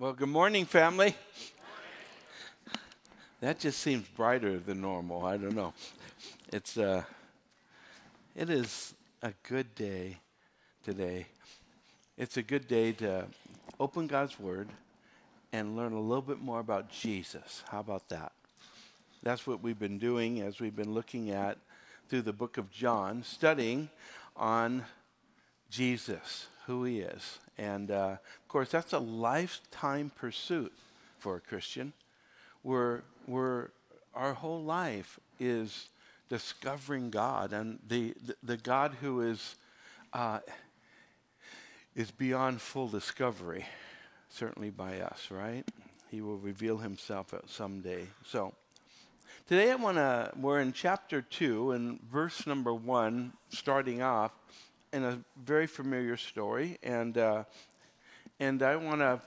[0.00, 1.16] Well, good morning, family.
[3.40, 5.26] That just seems brighter than normal.
[5.26, 5.74] I don't know.
[6.52, 7.02] It's uh,
[8.36, 10.18] it is a good day
[10.84, 11.26] today.
[12.16, 13.26] It's a good day to
[13.80, 14.68] open God's Word
[15.52, 17.64] and learn a little bit more about Jesus.
[17.68, 18.30] How about that?
[19.24, 21.58] That's what we've been doing as we've been looking at
[22.08, 23.88] through the book of John, studying
[24.36, 24.84] on
[25.70, 27.38] Jesus, who he is.
[27.56, 30.70] And uh, of course, that's a lifetime pursuit
[31.18, 31.94] for a Christian.
[32.62, 33.70] We're, we're,
[34.14, 35.88] our whole life is
[36.28, 39.56] discovering God and the, the, the God who is,
[40.12, 40.40] uh,
[41.96, 43.64] is beyond full discovery,
[44.28, 45.64] certainly by us, right?
[46.10, 48.06] He will reveal himself someday.
[48.26, 48.52] So,
[49.48, 54.32] today I want to, we're in chapter 2 and verse number 1, starting off
[54.92, 57.44] in a very familiar story, and uh,
[58.40, 59.20] and I want to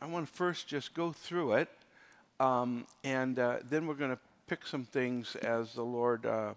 [0.00, 1.68] I want to first just go through it,
[2.40, 6.54] um, and uh, then we're going to pick some things as the Lord uh,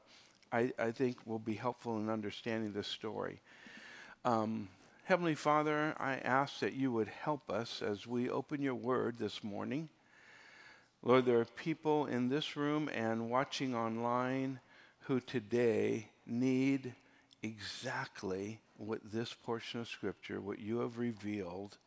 [0.52, 3.40] I, I think will be helpful in understanding this story.
[4.26, 4.70] Um,
[5.04, 9.44] Heavenly Father, I ask that you would help us as we open your word this
[9.44, 9.90] morning.
[11.04, 14.60] Lord, there are people in this room and watching online
[15.02, 16.94] who today need
[17.44, 21.78] exactly what this portion of Scripture, what you have revealed,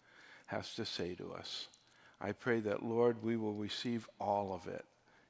[0.46, 1.68] has to say to us.
[2.20, 4.84] I pray that, Lord, we will receive all of it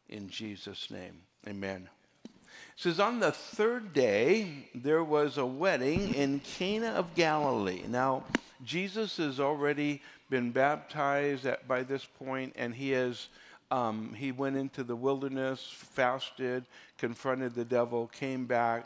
[0.08, 1.22] in Jesus' name.
[1.46, 1.88] Amen.
[2.24, 2.30] It
[2.76, 7.82] says, On the third day, there was a wedding in Cana of Galilee.
[7.88, 8.24] Now,
[8.64, 13.28] Jesus has already been baptized at, by this point, and he has.
[13.72, 16.64] Um, he went into the wilderness, fasted,
[16.98, 18.84] confronted the devil, came back.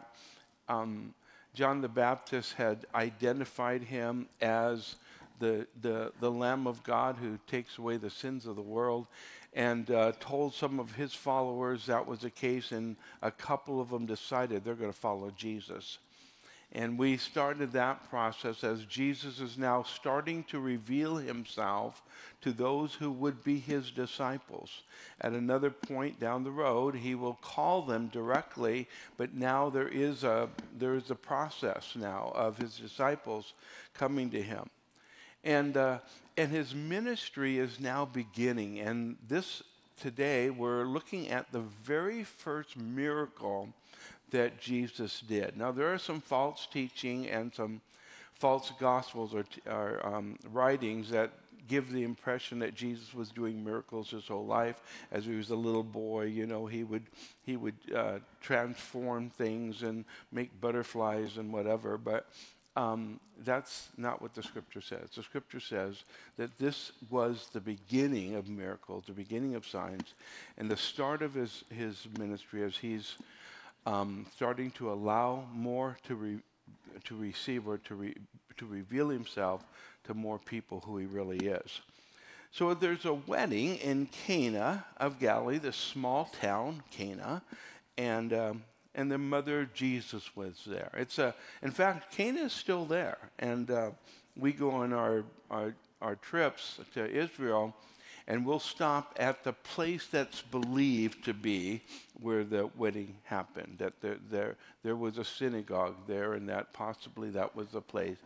[0.69, 1.15] Um,
[1.55, 4.97] John the Baptist had identified him as
[5.39, 9.07] the, the, the Lamb of God who takes away the sins of the world
[9.55, 13.89] and uh, told some of his followers that was the case, and a couple of
[13.89, 15.99] them decided they're going to follow Jesus.
[16.75, 22.03] And we started that process as Jesus is now starting to reveal himself
[22.41, 24.83] to those who would be his disciples.
[25.21, 30.25] At another point down the road, he will call them directly, but now there is
[30.25, 33.53] a, there is a process now of his disciples
[33.95, 34.69] coming to him.
[35.45, 35.99] And, uh,
[36.37, 38.81] and his ministry is now beginning.
[38.81, 39.63] And this
[40.01, 43.69] today, we're looking at the very first miracle
[44.35, 45.57] that Jesus did.
[45.57, 47.81] Now, there are some false teaching and some
[48.35, 51.31] false gospels or, or um, writings that
[51.69, 54.83] give the impression that Jesus was doing miracles his whole life.
[55.13, 57.05] As he was a little boy, you know, he would
[57.45, 61.97] he would uh, transform things and make butterflies and whatever.
[61.97, 62.27] But
[62.77, 65.11] um, that's not what the scripture says.
[65.15, 66.03] The scripture says
[66.39, 70.15] that this was the beginning of miracles, the beginning of signs,
[70.59, 73.17] and the start of his, his ministry as he's
[73.87, 76.39] um, starting to allow more to, re,
[77.05, 78.15] to receive or to, re,
[78.57, 79.65] to reveal himself
[80.05, 81.81] to more people who he really is.
[82.51, 87.43] So there's a wedding in Cana of Galilee, this small town, Cana,
[87.99, 88.65] and um,
[88.97, 90.91] and the mother of Jesus was there.
[90.97, 93.91] It's a, in fact, Cana is still there, and uh,
[94.37, 97.75] we go on our, our our trips to Israel,
[98.27, 101.83] and we'll stop at the place that's believed to be
[102.21, 103.77] where the wedding happened.
[103.79, 108.17] That there, there, there was a synagogue there, and that possibly that was the place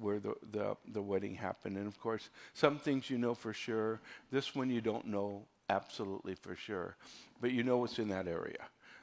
[0.00, 1.76] where the, the, the wedding happened.
[1.76, 4.00] And of course, some things you know for sure.
[4.32, 6.96] This one you don't know absolutely for sure,
[7.40, 8.58] but you know what's in that area.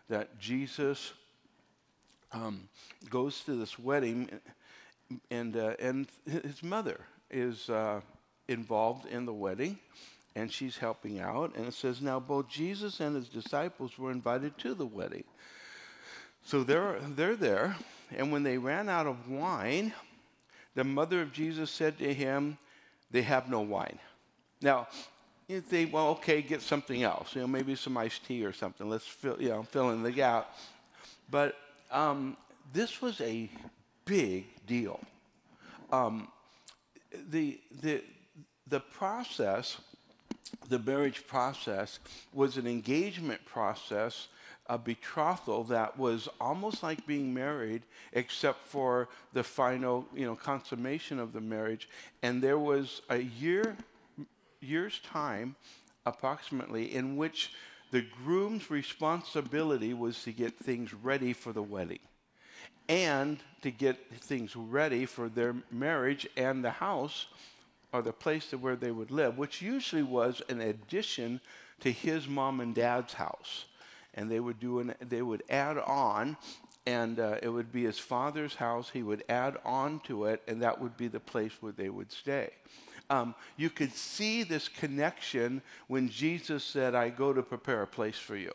[0.10, 1.14] That Jesus
[2.34, 2.68] um,
[3.10, 4.30] goes to this wedding,
[5.30, 8.02] and uh, and his mother is uh,
[8.50, 9.80] involved in the wedding
[10.36, 11.56] and she's helping out.
[11.56, 15.24] And it says, Now both Jesus and his disciples were invited to the wedding.
[16.44, 17.76] So they're, they're there.
[18.16, 19.94] And when they ran out of wine,
[20.76, 22.58] the mother of Jesus said to him,
[23.12, 24.00] They have no wine.
[24.62, 24.88] Now,
[25.48, 27.36] you think, well, okay, get something else.
[27.36, 28.90] You know, maybe some iced tea or something.
[28.90, 30.56] Let's fill, you know, fill in the gap.
[31.30, 31.58] But
[31.92, 32.38] um,
[32.72, 33.50] this was a
[34.06, 35.00] big deal.
[35.92, 36.30] Um,
[37.30, 38.02] the, the,
[38.68, 39.78] the process
[40.72, 42.00] the marriage process
[42.34, 44.30] was an engagement process,
[44.68, 47.84] a betrothal that was almost like being married,
[48.14, 51.90] except for the final, you know, consummation of the marriage.
[52.24, 53.76] And there was a year,
[54.62, 55.58] year's time,
[56.06, 57.52] approximately, in which
[57.92, 62.00] the groom's responsibility was to get things ready for the wedding
[62.88, 67.28] and to get things ready for their marriage and the house
[67.94, 71.42] or the place where they would live, which usually was an addition
[71.82, 73.66] to his mom and dad's house.
[74.14, 76.38] And they would do an, they would add on,
[76.86, 78.90] and uh, it would be his father's house.
[78.90, 82.12] He would add on to it, and that would be the place where they would
[82.12, 82.50] stay.
[83.10, 88.18] Um, you could see this connection when Jesus said, I go to prepare a place
[88.18, 88.54] for you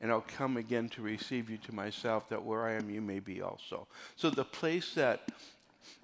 [0.00, 3.18] and I'll come again to receive you to myself, that where I am, you may
[3.18, 3.86] be also.
[4.16, 5.30] So the place that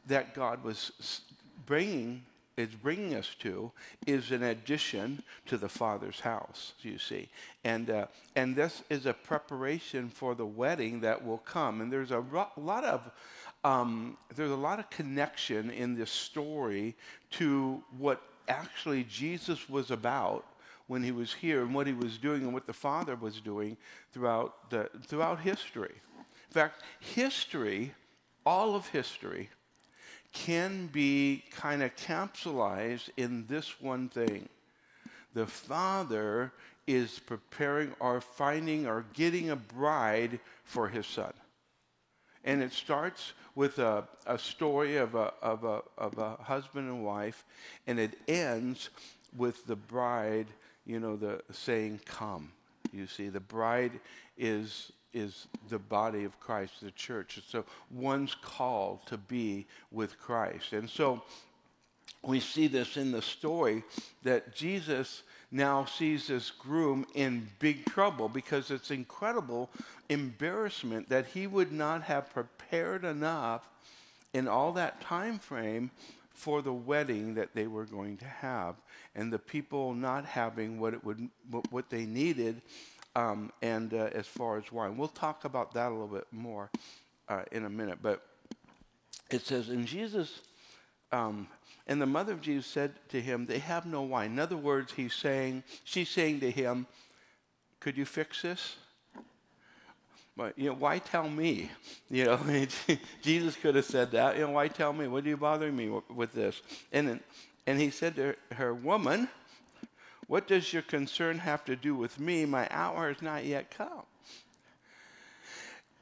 [0.07, 1.23] that God was
[1.67, 2.23] bringing
[2.56, 3.73] is bringing us to
[4.06, 6.75] is an addition to the Father's house.
[6.83, 7.29] You see,
[7.65, 8.06] and uh,
[8.37, 11.81] and this is a preparation for the wedding that will come.
[11.81, 13.11] And there's a ro- lot of
[13.65, 16.95] um, there's a lot of connection in this story
[17.33, 20.45] to what actually Jesus was about
[20.87, 23.77] when he was here and what he was doing and what the Father was doing
[24.12, 25.95] throughout, the, throughout history.
[26.19, 27.95] In fact, history,
[28.45, 29.49] all of history,
[30.35, 34.47] can be kind of capsulized in this one thing.
[35.33, 36.53] The Father
[36.87, 41.33] is preparing or finding or getting a bride for his son.
[42.45, 47.03] And it starts with a, a story of a, of, a, of a husband and
[47.03, 47.47] wife,
[47.87, 48.91] and it ends
[49.35, 50.49] with the bride
[50.87, 52.53] you know, the saying, come.
[52.93, 53.93] You see, the bride
[54.37, 57.40] is, is the body of Christ, the church.
[57.49, 60.72] So one's called to be with Christ.
[60.72, 61.22] And so
[62.22, 63.82] we see this in the story
[64.22, 69.70] that Jesus now sees this groom in big trouble because it's incredible
[70.08, 73.69] embarrassment that he would not have prepared enough
[74.32, 75.90] in all that time frame
[76.34, 78.75] for the wedding that they were going to have,
[79.14, 81.31] and the people not having what it would
[81.70, 82.61] what they needed,
[83.16, 86.70] um, and uh, as far as wine, we'll talk about that a little bit more
[87.28, 87.99] uh, in a minute.
[88.02, 88.22] But
[89.31, 90.40] it says, "And Jesus."
[91.12, 91.46] Um,
[91.87, 94.32] and the mother of Jesus said to him, They have no wine.
[94.32, 96.87] In other words, he's saying, she's saying to him,
[97.78, 98.76] Could you fix this?
[100.37, 101.70] But, you know, why tell me?
[102.11, 102.40] You know,
[103.22, 104.37] Jesus could have said that.
[104.37, 105.06] You know, why tell me?
[105.06, 106.61] What are you bothering me with this?
[106.90, 107.20] And, then,
[107.66, 109.28] and he said to her, Woman,
[110.26, 112.44] what does your concern have to do with me?
[112.44, 114.05] My hour has not yet come.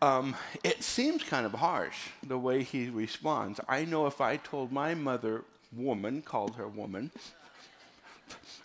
[0.00, 3.60] Um, it seems kind of harsh the way he responds.
[3.69, 7.12] I know if I told my mother, woman, called her woman,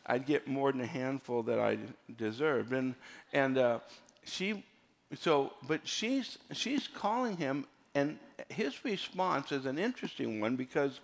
[0.05, 1.77] I'd get more than a handful that I
[2.17, 2.73] deserved.
[2.73, 2.95] And,
[3.33, 3.79] and uh,
[4.23, 4.63] she
[5.15, 7.65] so, but she's she's calling him,
[7.95, 8.19] and
[8.49, 10.99] his response is an interesting one because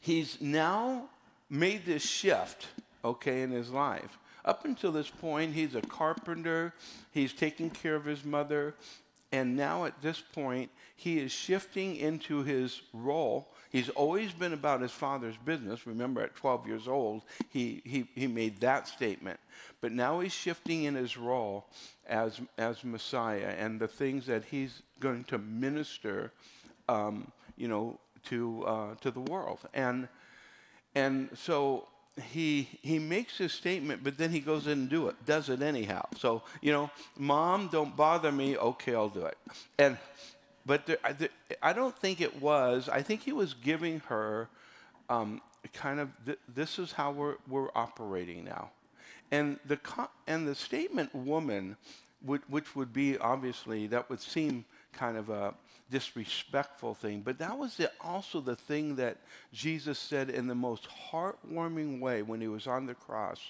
[0.00, 1.08] he's now
[1.50, 2.68] made this shift,
[3.04, 4.18] okay, in his life.
[4.44, 6.74] Up until this point, he's a carpenter.
[7.12, 8.74] He's taking care of his mother.
[9.32, 13.48] And now at this point, he is shifting into his role.
[13.70, 15.86] He's always been about his father's business.
[15.86, 19.40] Remember, at 12 years old, he, he, he made that statement.
[19.80, 21.66] But now he's shifting in his role
[22.06, 26.32] as, as Messiah and the things that he's going to minister,
[26.88, 29.58] um, you know, to, uh, to the world.
[29.74, 30.06] And,
[30.94, 31.88] and so
[32.22, 35.62] he he makes his statement, but then he goes in and do it, does it
[35.62, 36.06] anyhow.
[36.16, 38.56] So you know, mom, don't bother me.
[38.56, 39.38] Okay, I'll do it.
[39.78, 39.98] And
[40.66, 41.14] but there, I,
[41.62, 42.88] I don't think it was.
[42.88, 44.48] I think he was giving her
[45.08, 45.40] um,
[45.72, 48.70] kind of th- this is how we're we're operating now.
[49.30, 49.78] And the
[50.26, 51.76] and the statement woman,
[52.24, 55.54] which would be obviously that would seem kind of a
[55.94, 57.20] disrespectful thing.
[57.20, 59.18] But that was the, also the thing that
[59.52, 63.40] Jesus said in the most heartwarming way when he was on the cross.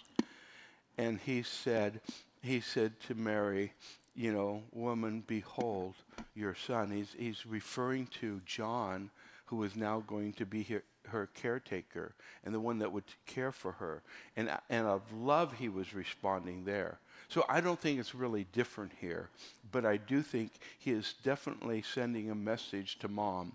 [0.98, 2.02] And he said,
[2.42, 3.72] he said to Mary,
[4.14, 5.94] you know, woman, behold
[6.34, 6.90] your son.
[6.90, 9.08] He's, he's referring to John,
[9.46, 13.52] who is now going to be here, her caretaker and the one that would care
[13.52, 14.02] for her.
[14.36, 16.98] And, and of love, he was responding there.
[17.28, 19.28] So I don't think it's really different here,
[19.72, 23.52] but I do think he is definitely sending a message to mom.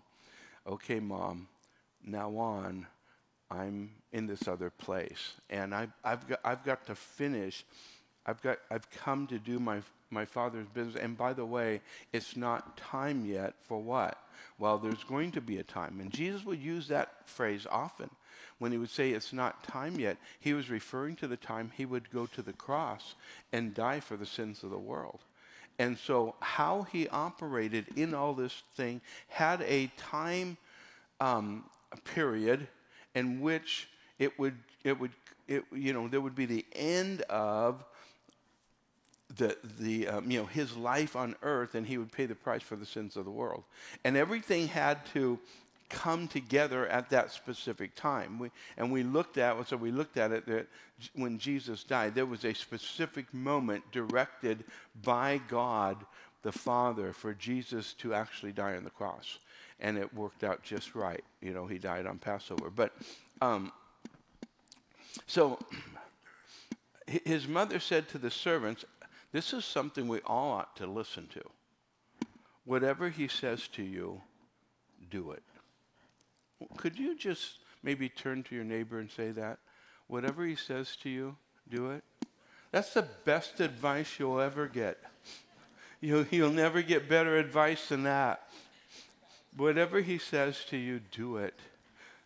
[0.68, 1.48] Okay, mom,
[2.06, 2.88] now on,
[3.52, 7.66] I'm in this other place, and I've, I've, got, I've got to finish.
[8.26, 10.96] I've, got, I've come to do my, my father's business.
[11.02, 11.82] And by the way,
[12.14, 14.18] it's not time yet for what?
[14.60, 16.00] Well, there's going to be a time.
[16.00, 18.10] And Jesus would use that phrase often
[18.60, 21.86] when he would say it's not time yet, he was referring to the time he
[21.86, 23.16] would go to the cross
[23.52, 25.20] and die for the sins of the world.
[25.78, 30.58] And so, how he operated in all this thing had a time
[31.22, 31.64] um,
[32.04, 32.68] period
[33.16, 33.88] in which
[34.20, 35.12] it would, it would,
[35.48, 37.84] it, you know, there would be the end of
[39.38, 42.62] the, the um, you know, his life on earth, and he would pay the price
[42.62, 43.64] for the sins of the world.
[44.04, 45.40] And everything had to
[45.90, 48.40] come together at that specific time.
[48.40, 50.68] We, and we looked at so we looked at it that
[51.14, 54.64] when Jesus died, there was a specific moment directed
[55.04, 55.98] by God
[56.42, 59.40] the Father for Jesus to actually die on the cross,
[59.80, 61.24] and it worked out just right.
[61.42, 62.94] You know, he died on Passover, but.
[63.42, 63.72] Um,
[65.28, 65.60] so
[67.26, 68.86] his mother said to the servants,
[69.32, 71.42] This is something we all ought to listen to.
[72.66, 74.22] Whatever he says to you,
[75.10, 75.44] do it.
[76.78, 79.60] Could you just maybe turn to your neighbor and say that?
[80.08, 81.38] Whatever he says to you,
[81.70, 82.04] do it.
[82.72, 84.98] That's the best advice you'll ever get.
[86.02, 88.48] You'll, you'll never get better advice than that.
[89.58, 91.54] Whatever he says to you, do it.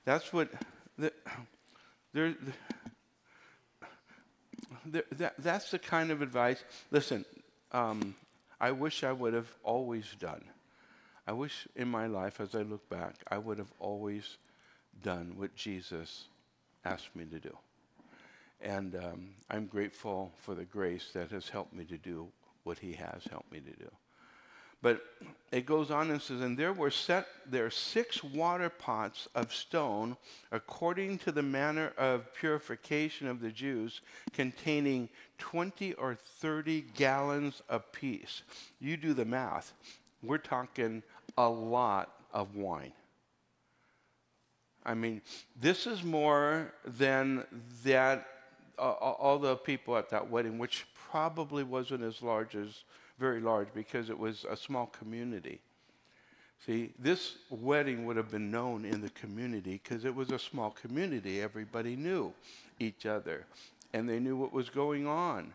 [0.05, 0.49] That's what.
[0.97, 1.11] The,
[2.13, 2.35] there,
[4.85, 6.63] there, that, that's the kind of advice.
[6.91, 7.25] Listen,
[7.71, 8.15] um,
[8.59, 10.43] I wish I would have always done.
[11.25, 14.37] I wish in my life, as I look back, I would have always
[15.01, 16.25] done what Jesus
[16.83, 17.57] asked me to do.
[18.59, 22.27] And um, I'm grateful for the grace that has helped me to do
[22.63, 23.89] what he has helped me to do.
[24.81, 25.01] But
[25.53, 30.17] it goes on and says, and there were set there six water pots of stone,
[30.51, 34.01] according to the manner of purification of the Jews,
[34.33, 38.41] containing twenty or thirty gallons apiece.
[38.81, 39.71] You do the math.
[40.23, 41.03] We're talking
[41.37, 42.93] a lot of wine.
[44.85, 45.21] I mean,
[45.59, 47.45] this is more than
[47.83, 48.27] that
[48.77, 52.83] uh, all the people at that wedding, which probably wasn't as large as
[53.19, 55.61] very large because it was a small community.
[56.65, 60.71] See, this wedding would have been known in the community because it was a small
[60.71, 61.41] community.
[61.41, 62.33] Everybody knew
[62.79, 63.45] each other
[63.93, 65.53] and they knew what was going on.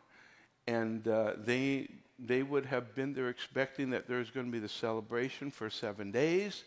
[0.67, 4.69] And uh, they, they would have been there expecting that there's going to be the
[4.69, 6.65] celebration for seven days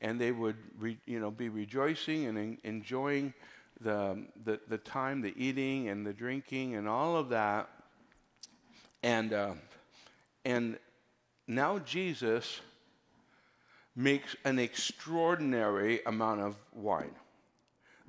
[0.00, 3.34] and they would re, you know, be rejoicing and en- enjoying
[3.80, 7.68] the, the, the time, the eating and the drinking and all of that.
[9.02, 9.54] And uh,
[10.44, 10.78] and
[11.46, 12.60] now Jesus
[13.96, 17.14] makes an extraordinary amount of wine.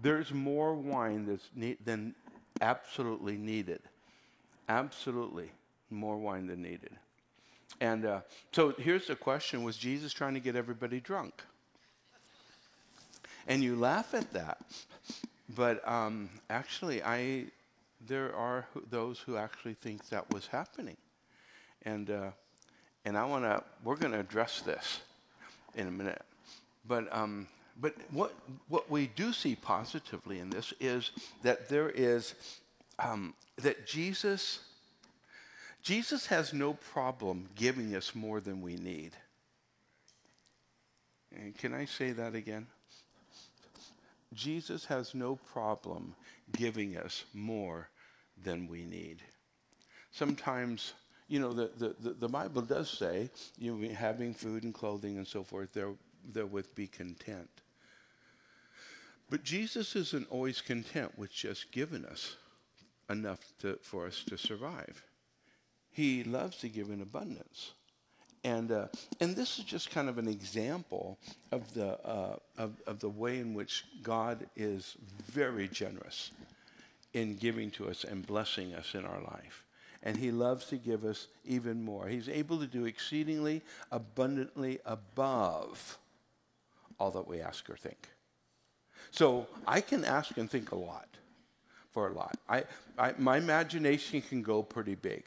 [0.01, 2.13] There's more wine that's ne- than
[2.61, 3.81] absolutely needed.
[4.67, 5.51] Absolutely
[5.91, 6.91] more wine than needed.
[7.79, 8.21] And uh,
[8.51, 11.41] so here's the question Was Jesus trying to get everybody drunk?
[13.47, 14.59] And you laugh at that.
[15.55, 17.45] But um, actually, I,
[18.07, 20.97] there are those who actually think that was happening.
[21.83, 22.31] And, uh,
[23.03, 25.01] and I want to, we're going to address this
[25.75, 26.21] in a minute.
[26.87, 27.47] But, um,
[27.79, 28.33] but what,
[28.67, 32.35] what we do see positively in this is that there is,
[32.99, 34.59] um, that Jesus,
[35.81, 39.11] Jesus has no problem giving us more than we need.
[41.35, 42.67] And can I say that again?
[44.33, 46.15] Jesus has no problem
[46.51, 47.89] giving us more
[48.43, 49.21] than we need.
[50.11, 50.93] Sometimes
[51.31, 55.25] you know, the, the, the, Bible does say, you know, having food and clothing and
[55.25, 55.93] so forth, there,
[56.33, 57.49] therewith be content.
[59.29, 62.35] But Jesus isn't always content with just giving us
[63.09, 65.01] enough to, for us to survive.
[65.91, 67.71] He loves to give in abundance.
[68.43, 68.87] And, uh,
[69.19, 71.19] and this is just kind of an example
[71.51, 74.97] of the, uh, of, of the way in which God is
[75.31, 76.31] very generous
[77.13, 79.63] in giving to us and blessing us in our life
[80.03, 82.07] and he loves to give us even more.
[82.07, 85.97] He's able to do exceedingly abundantly above
[86.99, 88.09] all that we ask or think.
[89.11, 91.07] So I can ask and think a lot
[91.91, 92.35] for a lot.
[92.47, 92.63] I,
[92.97, 95.25] I, my imagination can go pretty big.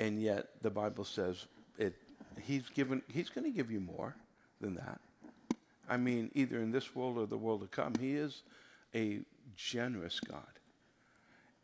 [0.00, 1.46] And yet the Bible says
[1.78, 1.94] it,
[2.42, 4.14] he's, given, he's going to give you more
[4.60, 5.00] than that.
[5.88, 8.42] I mean, either in this world or the world to come, he is
[8.94, 9.20] a
[9.56, 10.42] generous God.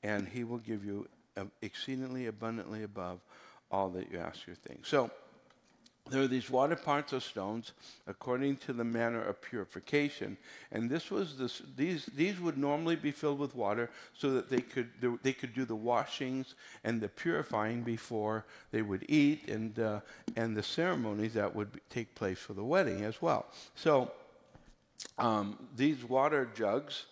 [0.03, 3.21] And he will give you uh, exceedingly abundantly above
[3.71, 4.87] all that you ask or think.
[4.87, 5.11] So
[6.11, 7.73] there are these water pots of stones
[8.07, 10.37] according to the manner of purification
[10.71, 14.61] and this was this, these, these would normally be filled with water so that they
[14.61, 14.91] could,
[15.23, 20.01] they could do the washings and the purifying before they would eat and, uh,
[20.37, 24.11] and the ceremonies that would take place for the wedding as well so
[25.19, 27.07] um, these water jugs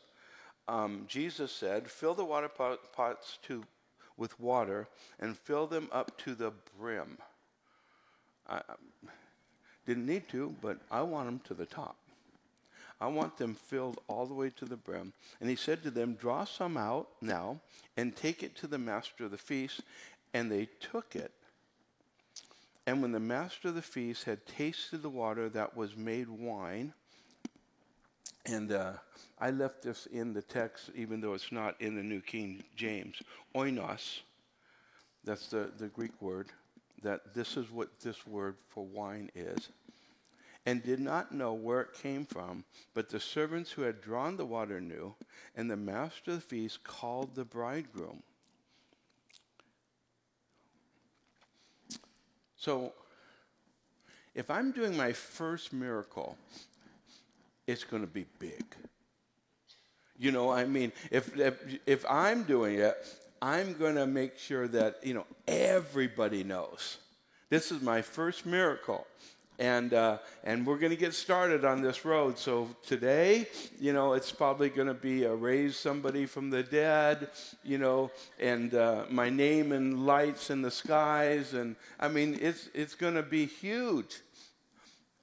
[0.68, 3.64] um, jesus said fill the water pots to
[4.16, 4.86] with water
[5.18, 7.18] and fill them up to the brim.
[8.58, 8.74] I
[9.86, 11.96] didn't need to, but I want them to the top.
[13.00, 15.12] I want them filled all the way to the brim.
[15.40, 17.60] And he said to them, Draw some out now
[17.96, 19.80] and take it to the master of the feast.
[20.34, 21.32] And they took it.
[22.86, 26.94] And when the master of the feast had tasted the water that was made wine,
[28.46, 28.92] And uh,
[29.40, 33.22] I left this in the text, even though it's not in the New King James.
[33.54, 34.20] Oinos,
[35.24, 36.48] that's the, the Greek word,
[37.02, 39.68] that this is what this word for wine is.
[40.64, 44.46] And did not know where it came from, but the servants who had drawn the
[44.46, 45.14] water knew,
[45.56, 48.22] and the master of the feast called the bridegroom.
[52.54, 52.92] So,
[54.36, 56.36] if I'm doing my first miracle,
[57.66, 58.64] it's going to be big.
[60.16, 62.96] You know, I mean, if, if, if I'm doing it,
[63.42, 66.98] I'm going to make sure that, you know, everybody knows.
[67.50, 69.04] This is my first miracle.
[69.58, 72.38] And, uh, and we're going to get started on this road.
[72.38, 73.48] So today,
[73.80, 77.30] you know, it's probably going to be a raise somebody from the dead,
[77.64, 81.52] you know, and uh, my name in lights in the skies.
[81.52, 84.20] And I mean, it's, it's going to be huge.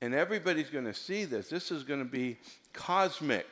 [0.01, 1.47] And everybody's going to see this.
[1.47, 2.37] This is going to be
[2.73, 3.47] cosmic.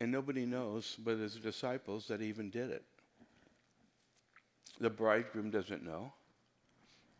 [0.00, 2.84] And nobody knows but his disciples that even did it.
[4.80, 6.12] The bridegroom doesn't know.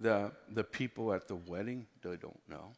[0.01, 2.73] The, the people at the wedding, they don't know.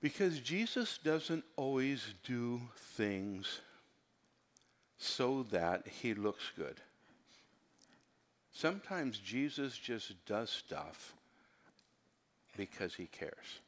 [0.00, 2.60] Because Jesus doesn't always do
[2.96, 3.60] things
[4.98, 6.80] so that he looks good.
[8.52, 11.14] Sometimes Jesus just does stuff
[12.56, 13.60] because he cares.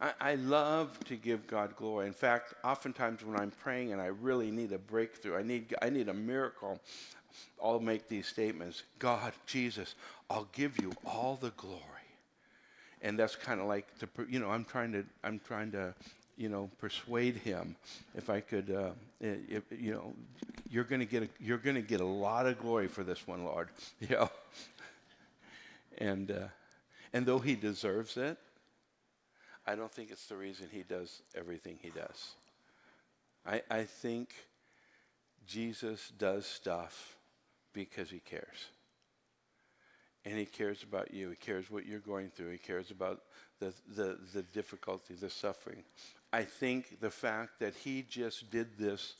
[0.00, 2.06] I, I, love to give God glory.
[2.06, 5.90] In fact, oftentimes when I'm praying and I really need a breakthrough, I need, I
[5.90, 6.80] need a miracle,
[7.62, 9.94] I'll make these statements God, Jesus,
[10.30, 11.82] I'll give you all the glory.
[13.02, 13.86] And that's kind of like,
[14.28, 15.94] you know, I'm trying to, I'm trying to,
[16.36, 17.76] you know, persuade him.
[18.14, 18.90] If I could, uh,
[19.20, 20.14] if, you know,
[20.70, 23.26] you're going to get, a, you're going to get a lot of glory for this
[23.26, 23.68] one, Lord.
[24.00, 24.30] You know,
[25.98, 26.48] and, uh,
[27.12, 28.38] and though he deserves it,
[29.70, 32.32] I don't think it's the reason he does everything he does.
[33.46, 34.34] I, I think
[35.46, 37.16] Jesus does stuff
[37.72, 38.66] because he cares.
[40.24, 41.30] And he cares about you.
[41.30, 42.50] He cares what you're going through.
[42.50, 43.20] He cares about
[43.60, 45.84] the, the, the difficulty, the suffering.
[46.32, 49.14] I think the fact that he just did this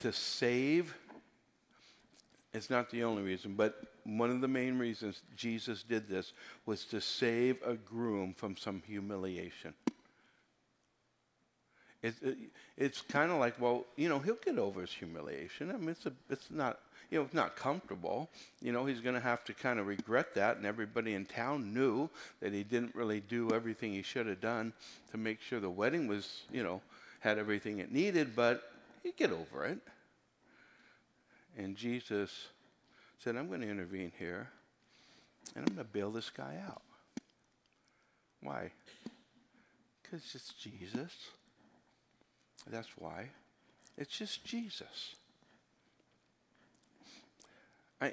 [0.00, 0.92] to save
[2.54, 6.32] it's not the only reason, but one of the main reasons Jesus did this
[6.66, 9.74] was to save a groom from some humiliation.
[12.00, 12.36] It, it,
[12.76, 15.70] it's kind of like, well, you know, he'll get over his humiliation.
[15.70, 16.78] I mean, it's, a, it's not,
[17.10, 18.30] you know, it's not comfortable.
[18.62, 21.74] You know, he's going to have to kind of regret that, and everybody in town
[21.74, 22.08] knew
[22.40, 24.72] that he didn't really do everything he should have done
[25.10, 26.82] to make sure the wedding was, you know,
[27.20, 28.70] had everything it needed, but
[29.02, 29.78] he'd get over it.
[31.56, 32.48] And Jesus
[33.18, 34.48] said, I'm going to intervene here
[35.54, 36.82] and I'm going to bail this guy out.
[38.42, 38.70] Why?
[40.02, 41.12] Because it's Jesus.
[42.70, 43.28] That's why.
[43.96, 45.14] It's just Jesus.
[48.00, 48.12] I,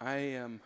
[0.00, 0.60] I, um,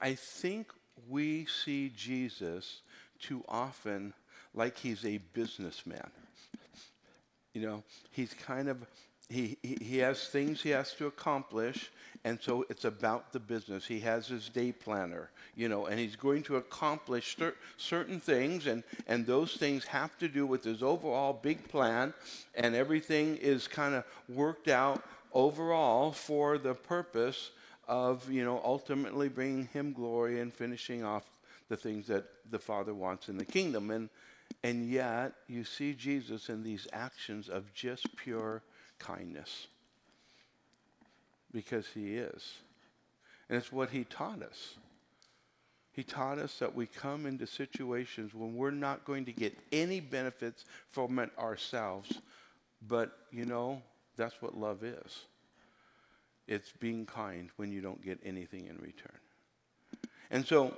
[0.00, 0.72] I think
[1.08, 2.80] we see Jesus
[3.20, 4.14] too often
[4.54, 6.10] like he's a businessman.
[7.52, 8.78] You know, he's kind of
[9.30, 11.92] he, he, has things he has to accomplish,
[12.24, 13.86] and so it's about the business.
[13.86, 18.66] He has his day planner, you know, and he's going to accomplish cer- certain things,
[18.66, 22.12] and, and those things have to do with his overall big plan,
[22.56, 27.52] and everything is kind of worked out overall for the purpose
[27.86, 31.24] of, you know, ultimately bringing him glory and finishing off
[31.68, 33.92] the things that the Father wants in the kingdom.
[33.92, 34.08] And,
[34.64, 38.62] and yet, you see Jesus in these actions of just pure
[39.00, 39.66] kindness
[41.52, 42.52] because he is.
[43.48, 44.74] And it's what he taught us.
[45.92, 49.98] He taught us that we come into situations when we're not going to get any
[49.98, 52.20] benefits from it ourselves,
[52.86, 53.82] but you know,
[54.16, 55.24] that's what love is.
[56.46, 59.18] It's being kind when you don't get anything in return.
[60.30, 60.76] And so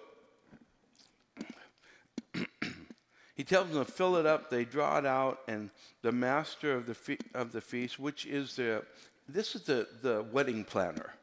[3.34, 4.50] He tells them to fill it up.
[4.50, 5.70] They draw it out, and
[6.02, 8.84] the master of the, fe- of the feast, which is the,
[9.28, 11.14] this is the, the wedding planner.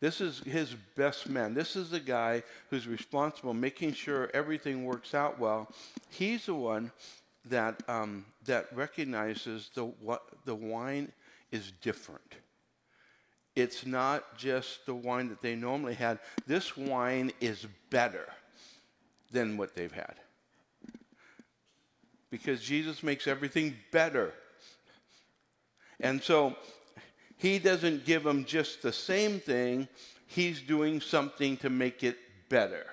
[0.00, 1.54] This is his best man.
[1.54, 5.70] This is the guy who's responsible, making sure everything works out well.
[6.10, 6.90] He's the one
[7.46, 11.12] that, um, that recognizes the, what, the wine
[11.50, 12.34] is different.
[13.54, 16.18] It's not just the wine that they normally had.
[16.46, 18.26] This wine is better
[19.30, 20.14] than what they've had
[22.32, 24.32] because Jesus makes everything better.
[26.00, 26.56] And so
[27.36, 29.86] he doesn't give them just the same thing,
[30.26, 32.16] he's doing something to make it
[32.48, 32.86] better.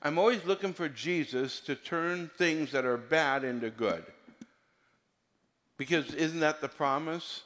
[0.00, 4.04] I'm always looking for Jesus to turn things that are bad into good.
[5.76, 7.42] Because isn't that the promise?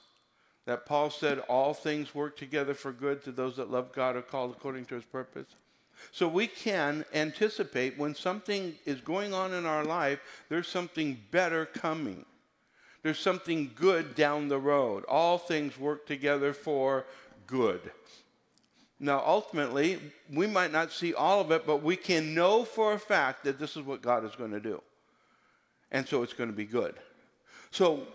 [0.66, 4.22] That Paul said, all things work together for good to those that love God are
[4.22, 5.46] called according to his purpose.
[6.12, 11.66] So we can anticipate when something is going on in our life, there's something better
[11.66, 12.24] coming.
[13.02, 15.04] There's something good down the road.
[15.04, 17.06] All things work together for
[17.46, 17.80] good.
[18.98, 20.00] Now, ultimately,
[20.32, 23.58] we might not see all of it, but we can know for a fact that
[23.58, 24.82] this is what God is going to do.
[25.92, 26.94] And so it's going to be good.
[27.70, 28.06] So,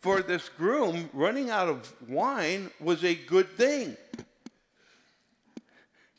[0.00, 3.96] for this groom, running out of wine was a good thing.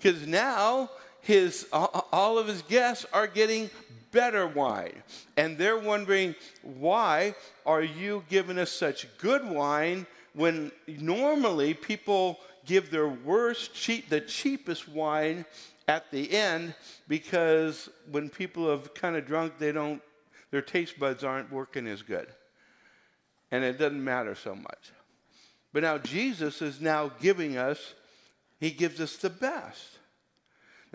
[0.06, 0.91] Because now
[1.22, 3.72] his, all of his guests are getting
[4.12, 5.02] better wine.
[5.36, 7.34] And they're wondering, why
[7.65, 12.38] are you giving us such good wine when normally people
[12.68, 15.44] give their worst, cheap, the cheapest wine
[15.88, 16.76] at the end
[17.08, 20.04] because when people have kind of drunk, they don't,
[20.52, 22.28] their taste buds aren't working as good.
[23.50, 24.91] And it doesn't matter so much.
[25.74, 27.96] But now Jesus is now giving us,
[28.60, 29.95] he gives us the best.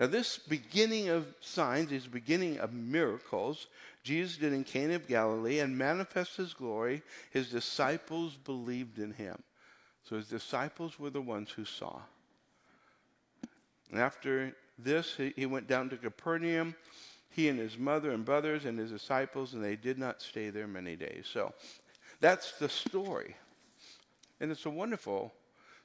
[0.01, 3.67] Now, this beginning of signs is beginning of miracles
[4.03, 7.03] Jesus did in Cana of Galilee and manifest his glory.
[7.29, 9.43] His disciples believed in him.
[10.03, 11.99] So his disciples were the ones who saw.
[13.91, 16.73] And after this, he, he went down to Capernaum,
[17.29, 20.65] he and his mother and brothers and his disciples, and they did not stay there
[20.65, 21.29] many days.
[21.31, 21.53] So
[22.19, 23.35] that's the story.
[24.39, 25.31] And it's a wonderful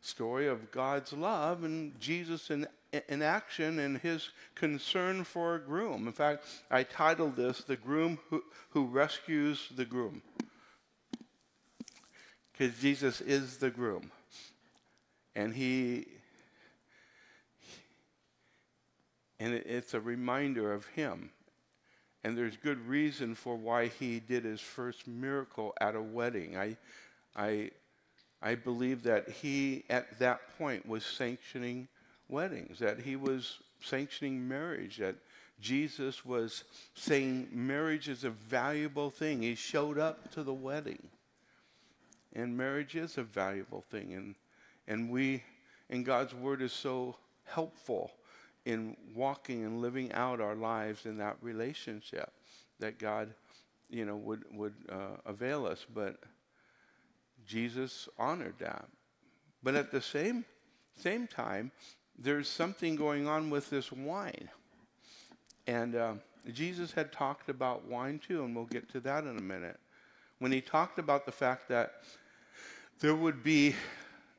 [0.07, 2.67] story of God's love and Jesus in,
[3.09, 6.07] in action and his concern for a groom.
[6.07, 10.23] In fact, I titled this The Groom Who, who Rescues the Groom
[12.57, 14.11] because Jesus is the groom.
[15.35, 16.07] And he,
[19.39, 21.31] and it's a reminder of him.
[22.25, 26.57] And there's good reason for why he did his first miracle at a wedding.
[26.57, 26.77] I,
[27.37, 27.71] I,
[28.47, 31.89] I believe that he, at that point, was sanctioning
[32.29, 35.17] weddings, that he was sanctioning marriage, that
[35.61, 36.63] Jesus was
[36.95, 39.43] saying marriage is a valuable thing.
[39.43, 41.03] He showed up to the wedding.
[42.37, 44.15] And marriage is a valuable thing.
[44.15, 44.37] And,
[44.87, 45.43] and we,
[45.91, 48.13] and God's word is so helpful
[48.65, 52.31] in walking and living out our lives in that relationship
[52.79, 53.35] that God,
[53.91, 55.85] you know, would, would uh, avail us.
[55.93, 56.21] But
[57.47, 58.87] Jesus honored that.
[59.63, 60.45] But at the same,
[60.97, 61.73] same time,
[62.19, 64.49] there's something going on with this wine.
[65.67, 66.15] And uh,
[66.53, 69.79] Jesus had talked about wine too, and we'll get to that in a minute.
[70.39, 72.03] When he talked about the fact that
[73.01, 73.75] there would be,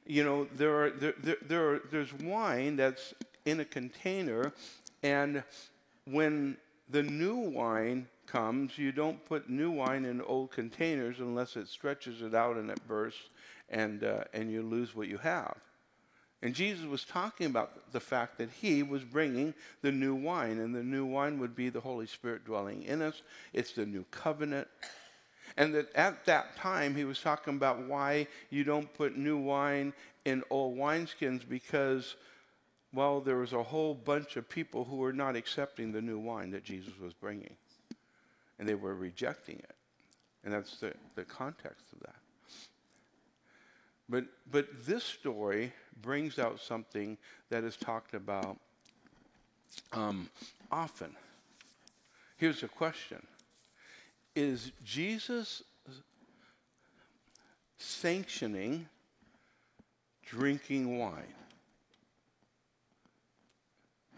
[0.06, 3.13] you know, there are, there, there, there are, there's wine that's
[3.46, 4.54] in a container,
[5.04, 5.43] and
[6.06, 6.58] when
[6.89, 12.22] the new wine comes, you don't put new wine in old containers unless it stretches
[12.22, 13.30] it out and it bursts,
[13.70, 15.58] and, uh, and you lose what you have.
[16.42, 20.76] And Jesus was talking about the fact that he was bringing the new wine, and
[20.76, 23.24] the new wine would be the Holy Spirit dwelling in us.
[23.54, 24.68] It's the new covenant.
[25.56, 29.94] And that at that time, he was talking about why you don't put new wine
[30.26, 32.16] in old wineskins because,
[32.94, 36.52] well, there was a whole bunch of people who were not accepting the new wine
[36.52, 37.56] that Jesus was bringing.
[38.60, 39.76] And they were rejecting it.
[40.43, 42.15] And that's the, the context of that.
[44.10, 47.17] But, but this story brings out something
[47.50, 48.58] that is talked about
[49.91, 50.30] um,
[50.72, 51.15] often.
[52.38, 53.26] Here's a question
[54.36, 55.63] is Jesus
[57.78, 58.88] sanctioning
[60.24, 61.34] drinking wine?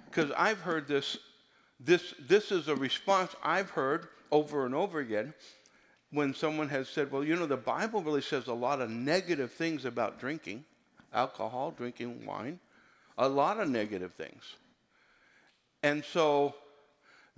[0.05, 1.17] Because I've heard this,
[1.79, 5.33] this, this is a response I've heard over and over again
[6.11, 9.51] when someone has said, well, you know, the Bible really says a lot of negative
[9.51, 10.65] things about drinking,
[11.13, 12.59] alcohol, drinking wine,
[13.17, 14.55] a lot of negative things.
[15.83, 16.55] And so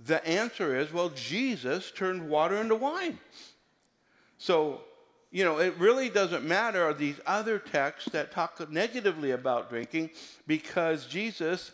[0.00, 3.18] the answer is well, Jesus turned water into wine.
[4.38, 4.80] So,
[5.30, 10.10] you know, it really doesn't matter these other texts that talk negatively about drinking
[10.46, 11.70] because Jesus,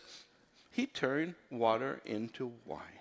[0.71, 2.98] he turned water into wine.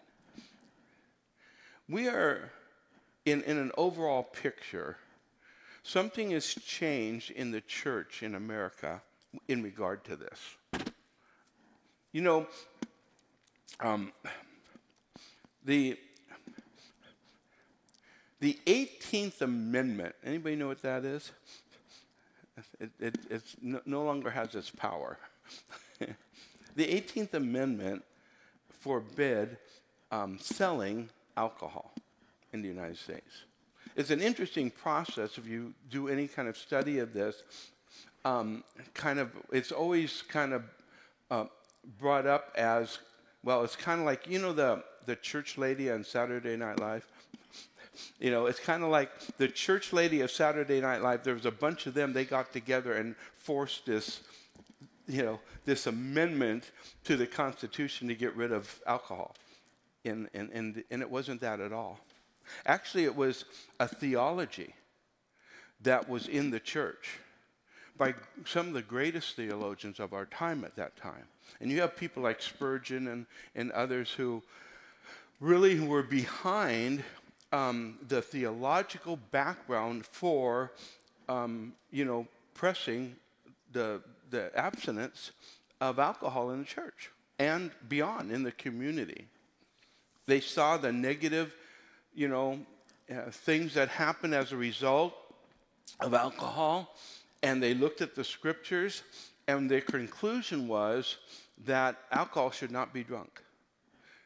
[1.88, 2.51] We are
[3.24, 4.98] in, in an overall picture,
[5.83, 9.01] something has changed in the church in America
[9.48, 10.92] in regard to this.
[12.12, 12.46] You know,
[13.81, 14.12] um,
[15.64, 15.98] the,
[18.40, 21.33] the 18th Amendment, anybody know what that is?
[22.81, 22.90] It,
[23.31, 25.18] it no, no longer has its power.
[25.98, 28.05] the 18th Amendment
[28.81, 29.57] forbid
[30.11, 31.92] um, selling alcohol
[32.53, 33.44] in the United States.
[33.96, 37.42] It's an interesting process if you do any kind of study of this.
[38.24, 40.62] Um, kind of, it's always kind of
[41.31, 41.44] uh,
[41.98, 42.98] brought up as
[43.42, 43.62] well.
[43.64, 47.07] It's kind of like you know the the church lady on Saturday Night Live.
[48.20, 51.24] You know, it's kind of like the church lady of Saturday Night Live.
[51.24, 52.12] There was a bunch of them.
[52.12, 54.20] They got together and forced this,
[55.09, 56.70] you know, this amendment
[57.05, 59.35] to the Constitution to get rid of alcohol.
[60.09, 62.01] And, and, and, and it wasn't that at all.
[62.66, 63.44] Actually, it was
[63.79, 64.75] a theology
[65.83, 67.18] that was in the church
[67.97, 71.25] by some of the greatest theologians of our time at that time.
[71.61, 74.42] And you have people like Spurgeon and, and others who
[75.40, 77.03] really were behind
[77.53, 80.73] um, the theological background for,
[81.29, 83.16] um, you know, pressing
[83.73, 85.33] the, the abstinence
[85.81, 89.27] of alcohol in the church and beyond in the community.
[90.29, 91.55] They saw the negative,
[92.14, 92.61] you know,
[93.11, 95.14] uh, things that happen as a result
[96.01, 96.95] of alcohol,
[97.43, 99.03] and they looked at the scriptures,
[99.47, 101.17] and their conclusion was
[101.64, 103.43] that alcohol should not be drunk.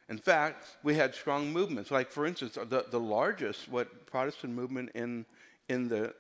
[0.09, 1.93] In fact, we had strong movements.
[1.93, 5.25] Like, for instance, the, the largest what Protestant movement in,
[5.69, 6.13] in, the,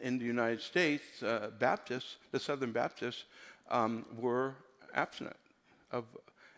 [0.00, 3.24] in the United States, uh, Baptists, the Southern Baptists,
[3.68, 4.54] um, were
[4.94, 5.36] abstinent
[5.90, 6.04] of.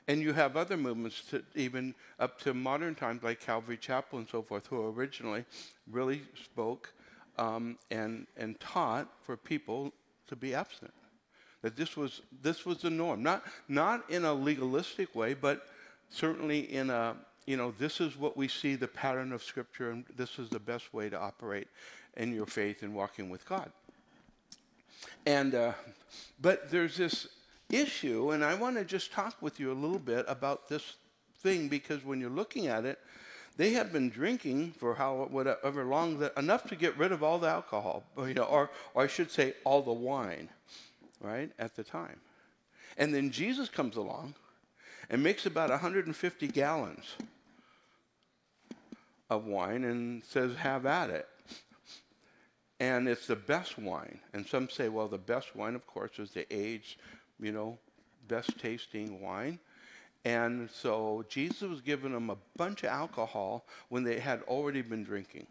[0.09, 4.29] And you have other movements, to even up to modern times, like Calvary Chapel and
[4.29, 5.45] so forth, who originally
[5.91, 6.93] really spoke
[7.39, 9.93] um, and, and taught for people
[10.29, 10.95] to be abstinent.
[11.63, 13.23] That this was, this was the norm.
[13.23, 15.67] Not, not in a legalistic way, but
[16.09, 17.17] certainly in a,
[17.47, 20.61] you know, this is what we see the pattern of Scripture, and this is the
[20.61, 21.67] best way to operate
[22.17, 23.73] in your faith and walking with God.
[25.27, 25.73] And, uh,
[26.41, 27.27] but there's this
[27.71, 30.95] issue, and I want to just talk with you a little bit about this
[31.39, 32.99] thing because when you're looking at it,
[33.57, 37.49] they have been drinking for however long that, enough to get rid of all the
[37.49, 40.49] alcohol, you know, or, or I should say, all the wine,
[41.21, 42.21] right, at the time.
[42.99, 44.35] And then Jesus comes along
[45.09, 47.15] and makes about 150 gallons
[49.31, 51.29] of wine and says, Have at it.
[52.79, 54.19] And it's the best wine.
[54.35, 56.99] And some say, well, the best wine, of course, is the aged,
[57.41, 57.79] you know,
[58.29, 59.59] best tasting wine.
[60.25, 65.05] And so Jesus was giving them a bunch of alcohol when they had already been
[65.05, 65.47] drinking.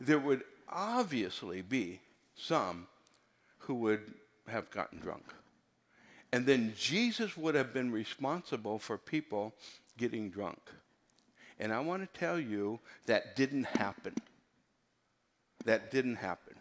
[0.00, 2.00] There would obviously be
[2.34, 2.86] some
[3.58, 4.14] who would
[4.48, 5.24] have gotten drunk.
[6.32, 9.54] And then Jesus would have been responsible for people
[9.96, 10.58] getting drunk.
[11.58, 14.14] And I want to tell you that didn't happen.
[15.64, 16.54] That didn't happen.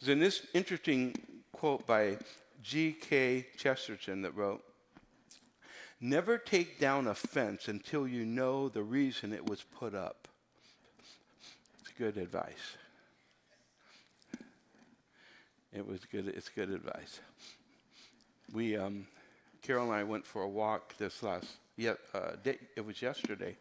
[0.00, 1.14] There's an interesting
[1.52, 2.18] quote by
[2.64, 3.46] G.K.
[3.56, 4.64] Chesterton that wrote
[6.00, 10.26] Never take down a fence until you know the reason it was put up.
[11.80, 12.76] It's good advice.
[15.72, 17.20] It was good, it's good advice
[18.54, 19.06] we, um,
[19.62, 21.46] Carol and I went for a walk this last,
[21.76, 23.56] yeah, uh, day, it was yesterday,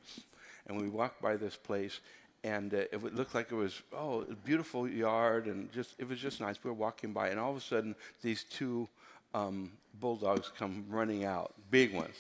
[0.68, 2.00] and we walked by this place,
[2.44, 6.20] and uh, it looked like it was, oh, a beautiful yard, and just, it was
[6.20, 6.58] just nice.
[6.64, 8.88] We were walking by, and all of a sudden, these two
[9.34, 12.16] um, bulldogs come running out, big ones.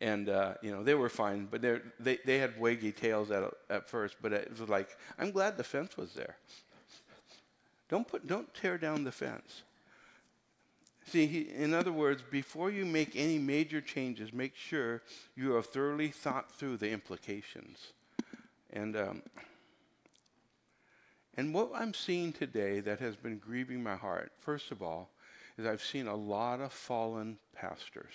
[0.00, 3.88] And, uh, you know, they were fine, but they, they had waggy tails at, at
[3.88, 6.36] first, but it was like, I'm glad the fence was there.
[7.88, 9.62] Don't, put, don't tear down the fence.
[11.06, 15.02] See, he, in other words, before you make any major changes, make sure
[15.36, 17.92] you have thoroughly thought through the implications.
[18.74, 19.22] And, um,
[21.36, 25.10] and what I'm seeing today that has been grieving my heart, first of all,
[25.56, 28.12] is I've seen a lot of fallen pastors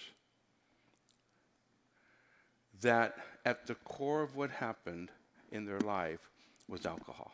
[2.82, 5.12] that at the core of what happened
[5.52, 6.30] in their life
[6.68, 7.32] was alcohol.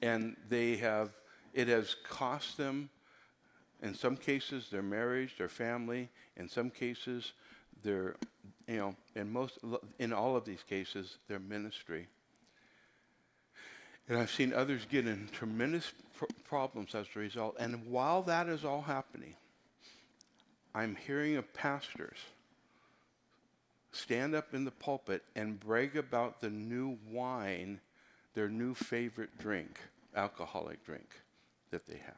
[0.00, 1.10] And they have,
[1.52, 2.88] it has cost them
[3.82, 6.08] in some cases, their marriage, their family.
[6.36, 7.32] In some cases,
[7.86, 8.16] their,
[8.66, 9.58] you know, in most,
[9.98, 12.08] in all of these cases, their ministry.
[14.08, 17.56] And I've seen others get in tremendous pr- problems as a result.
[17.58, 19.34] And while that is all happening,
[20.74, 22.18] I'm hearing of pastors
[23.92, 27.80] stand up in the pulpit and brag about the new wine,
[28.34, 29.78] their new favorite drink,
[30.14, 31.08] alcoholic drink
[31.70, 32.14] that they have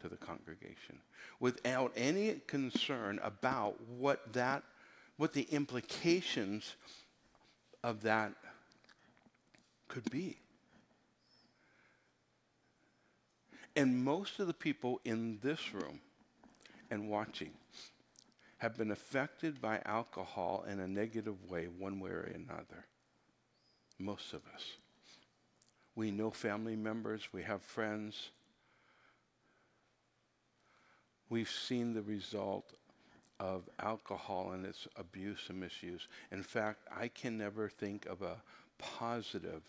[0.00, 0.98] to the congregation
[1.38, 4.62] without any concern about what that
[5.16, 6.76] what the implications
[7.82, 8.32] of that
[9.88, 10.38] could be.
[13.74, 16.00] And most of the people in this room
[16.90, 17.52] and watching
[18.58, 22.86] have been affected by alcohol in a negative way, one way or another.
[23.98, 24.62] Most of us.
[25.94, 28.30] We know family members, we have friends.
[31.28, 32.72] We've seen the result
[33.42, 36.06] of alcohol and its abuse and misuse.
[36.30, 38.40] In fact, I can never think of a
[38.78, 39.62] positive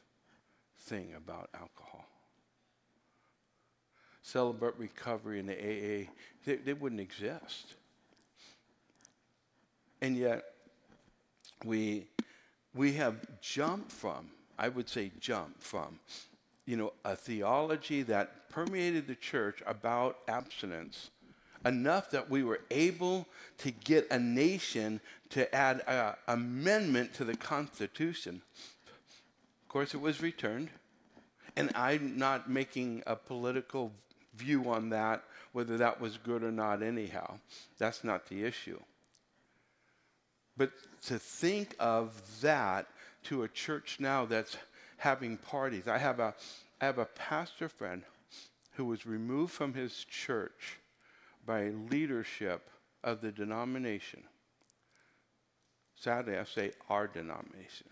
[0.82, 2.06] thing about alcohol.
[4.22, 6.08] Celebrate recovery in the AA,
[6.46, 7.74] they, they wouldn't exist.
[10.02, 10.44] And yet,
[11.66, 12.06] we,
[12.76, 14.28] we have jumped from,
[14.60, 16.00] I would say, jumped from,
[16.68, 21.10] you know, a theology that permeated the church about abstinence
[21.66, 23.28] enough that we were able
[23.60, 25.00] to get a nation
[25.30, 28.42] to add an amendment to the Constitution.
[29.62, 30.70] Of course, it was returned.
[31.56, 33.92] And I'm not making a political
[34.36, 37.40] view on that, whether that was good or not, anyhow.
[37.78, 38.80] That's not the issue.
[40.58, 40.72] But
[41.06, 42.88] to think of that
[43.24, 44.58] to a church now that's
[44.98, 45.88] having parties.
[45.88, 46.34] I have a,
[46.82, 48.04] I have a pastor friend
[48.74, 50.80] who was removed from his church
[51.46, 52.70] by leadership
[53.04, 54.24] of the denomination.
[55.96, 57.88] Sadly, I say our denomination.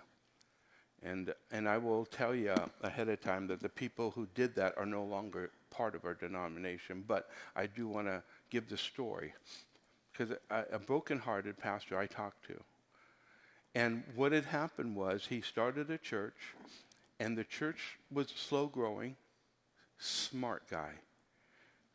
[1.04, 4.78] And, and I will tell you ahead of time that the people who did that
[4.78, 9.34] are no longer part of our denomination, but I do want to give the story.
[10.12, 12.62] Because a, a broken-hearted pastor I talked to,
[13.74, 16.36] and what had happened was he started a church,
[17.20, 19.16] and the church was slow growing,
[19.98, 20.92] smart guy,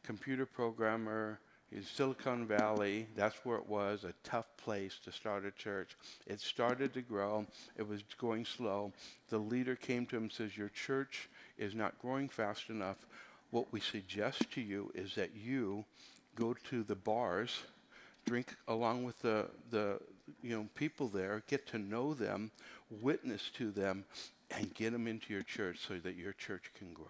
[0.03, 1.39] computer programmer,
[1.73, 5.97] in Silicon Valley, that's where it was, a tough place to start a church.
[6.27, 7.47] It started to grow.
[7.77, 8.93] It was going slow.
[9.31, 12.99] The leader came to him and says, Your church is not growing fast enough.
[13.51, 15.85] What we suggest to you is that you
[16.37, 17.63] go to the bars,
[18.25, 19.99] drink along with the, the
[20.43, 22.51] you know, people there, get to know them,
[22.91, 24.05] witness to them,
[24.51, 27.07] and get them into your church so that your church can grow.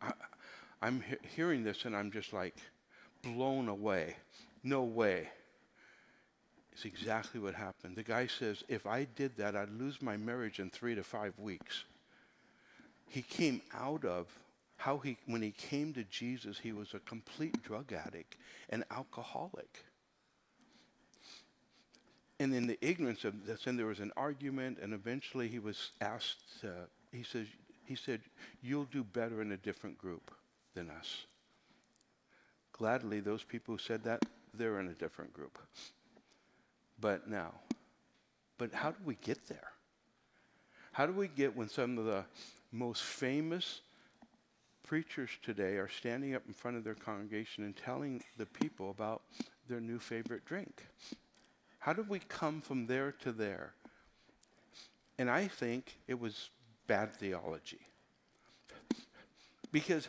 [0.00, 0.12] I,
[0.82, 2.56] I'm he- hearing this and I'm just like,
[3.22, 4.16] blown away.
[4.64, 5.28] No way.
[6.72, 7.96] It's exactly what happened.
[7.96, 11.38] The guy says, if I did that, I'd lose my marriage in three to five
[11.38, 11.84] weeks.
[13.08, 14.26] He came out of
[14.76, 18.36] how he, when he came to Jesus, he was a complete drug addict
[18.70, 19.84] and alcoholic.
[22.40, 25.90] And in the ignorance of this, and there was an argument, and eventually he was
[26.00, 27.46] asked, uh, he, says,
[27.84, 28.22] he said,
[28.62, 30.32] You'll do better in a different group
[30.74, 31.26] than us
[32.82, 35.56] gladly, those people who said that, they're in a different group.
[37.00, 37.52] But now,
[38.58, 39.70] but how do we get there?
[40.90, 42.24] How do we get when some of the
[42.72, 43.82] most famous
[44.84, 49.22] preachers today are standing up in front of their congregation and telling the people about
[49.68, 50.84] their new favorite drink?
[51.78, 53.74] How did we come from there to there?
[55.20, 56.50] And I think it was
[56.88, 57.86] bad theology.
[59.70, 60.08] Because,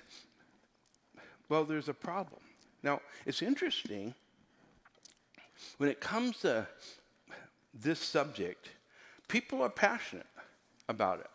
[1.50, 2.42] well, there's a problem.
[2.82, 4.14] Now, it's interesting
[5.78, 6.68] when it comes to
[7.74, 8.70] this subject,
[9.28, 10.28] people are passionate
[10.90, 11.30] about it.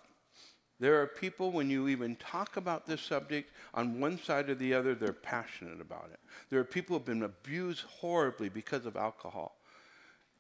[0.80, 4.74] There are people, when you even talk about this subject, on one side or the
[4.74, 6.20] other, they're passionate about it.
[6.50, 9.56] There are people who have been abused horribly because of alcohol,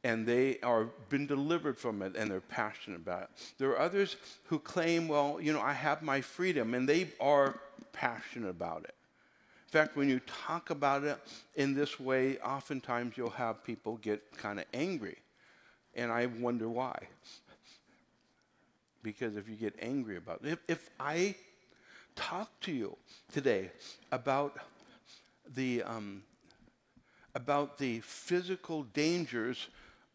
[0.04, 3.30] and they are been delivered from it, and they're passionate about it.
[3.58, 7.58] There are others who claim, well, you know, I have my freedom, and they are
[7.92, 8.94] passionate about it.
[9.68, 11.18] In fact, when you talk about it
[11.54, 15.18] in this way, oftentimes you'll have people get kind of angry.
[15.94, 16.96] And I wonder why.
[19.02, 21.34] Because if you get angry about it, if, if I
[22.16, 22.96] talk to you
[23.30, 23.70] today
[24.10, 24.56] about
[25.54, 26.22] the, um,
[27.34, 29.68] about the physical dangers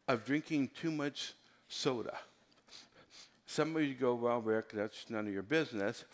[0.08, 1.34] of drinking too much
[1.68, 2.18] soda,
[3.46, 6.06] some of you go, well, Rick, that's none of your business.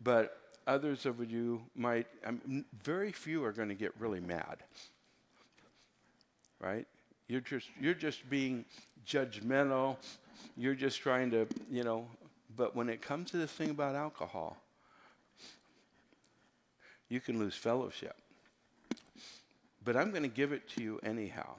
[0.00, 4.58] But others of you might, um, very few are going to get really mad.
[6.60, 6.86] Right?
[7.28, 8.64] You're just, you're just being
[9.06, 9.96] judgmental.
[10.56, 12.06] You're just trying to, you know,
[12.56, 14.56] but when it comes to this thing about alcohol,
[17.08, 18.16] you can lose fellowship.
[19.84, 21.54] But I'm going to give it to you anyhow.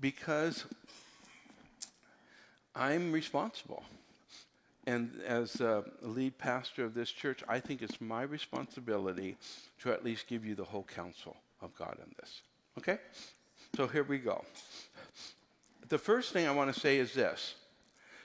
[0.00, 0.64] Because
[2.74, 3.84] I'm responsible.
[4.86, 9.36] And as a lead pastor of this church, I think it's my responsibility
[9.80, 12.42] to at least give you the whole counsel of God in this.
[12.78, 12.98] Okay?
[13.76, 14.44] So here we go.
[15.88, 17.54] The first thing I want to say is this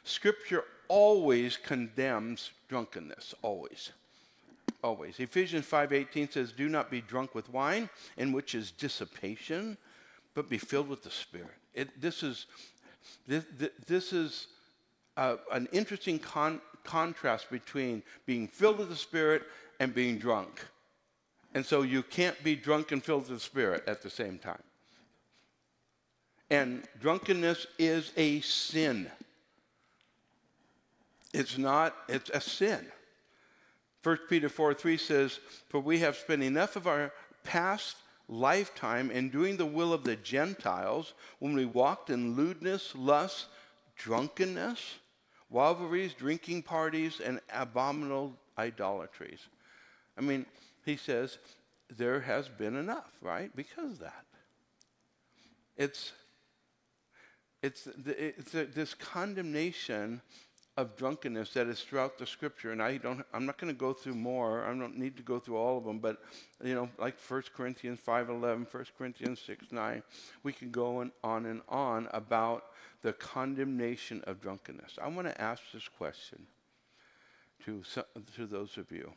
[0.03, 3.91] Scripture always condemns drunkenness, always.
[4.83, 5.19] always.
[5.19, 9.77] Ephesians 5:18 says, "Do not be drunk with wine, in which is dissipation,
[10.33, 12.47] but be filled with the Spirit." It, this is
[13.27, 13.45] this,
[13.87, 14.47] this is
[15.17, 19.43] uh, an interesting con- contrast between being filled with the Spirit
[19.79, 20.65] and being drunk.
[21.53, 24.63] And so you can't be drunk and filled with the Spirit at the same time.
[26.49, 29.09] And drunkenness is a sin.
[31.33, 32.85] It's not, it's a sin.
[34.03, 35.39] 1 Peter 4 3 says,
[35.69, 37.97] For we have spent enough of our past
[38.27, 43.47] lifetime in doing the will of the Gentiles when we walked in lewdness, lust,
[43.95, 44.95] drunkenness,
[45.51, 49.39] rivalries, drinking parties, and abominable idolatries.
[50.17, 50.45] I mean,
[50.85, 51.37] he says,
[51.95, 53.53] there has been enough, right?
[53.55, 54.25] Because of that.
[55.77, 56.13] It's
[57.63, 60.21] it's, it's this condemnation
[60.77, 63.93] of drunkenness that is throughout the scripture and I don't I'm not going to go
[63.93, 66.17] through more I don't need to go through all of them but
[66.63, 70.01] you know like 1 Corinthians 5:11 1 Corinthians 6:9
[70.43, 72.65] we can go on, on and on about
[73.01, 74.97] the condemnation of drunkenness.
[75.01, 76.45] I want to ask this question
[77.65, 77.83] to
[78.35, 79.11] to those of you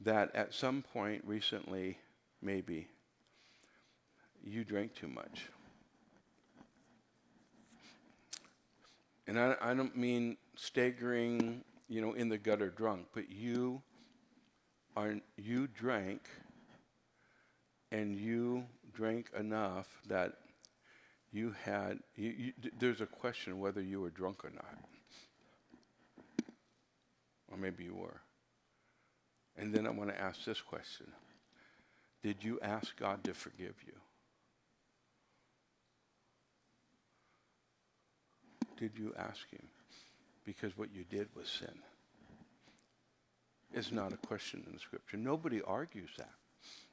[0.00, 1.98] that at some point recently
[2.42, 2.88] maybe
[4.44, 5.46] you drank too much.
[9.26, 13.82] And I, I don't mean staggering, you know, in the gutter drunk, but you
[14.96, 16.28] are you drank
[17.90, 20.34] and you drank enough that
[21.32, 24.78] you had you, you, there's a question whether you were drunk or not
[27.50, 28.20] or maybe you were
[29.56, 31.06] and then i want to ask this question
[32.22, 33.92] did you ask god to forgive you
[38.76, 39.66] did you ask him?
[40.44, 41.78] Because what you did was sin.
[43.72, 45.16] It's not a question in the scripture.
[45.16, 46.30] Nobody argues that.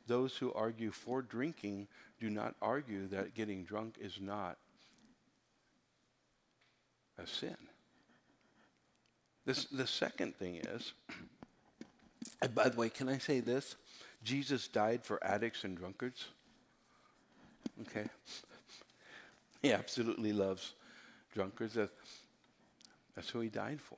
[0.07, 1.87] Those who argue for drinking
[2.19, 4.57] do not argue that getting drunk is not
[7.17, 7.55] a sin.
[9.45, 10.93] This, the second thing is,
[12.41, 13.75] and by the way, can I say this?
[14.23, 16.25] Jesus died for addicts and drunkards.
[17.81, 18.05] Okay?
[19.63, 20.73] He absolutely loves
[21.33, 21.75] drunkards.
[21.75, 21.89] That,
[23.15, 23.95] that's who he died for.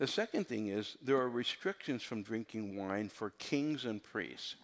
[0.00, 4.54] The second thing is there are restrictions from drinking wine for kings and priests.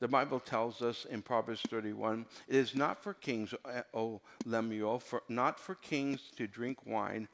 [0.00, 3.54] The Bible tells us in Proverbs 31, it is not for kings,
[3.94, 7.26] O Lemuel, for, not for kings to drink wine,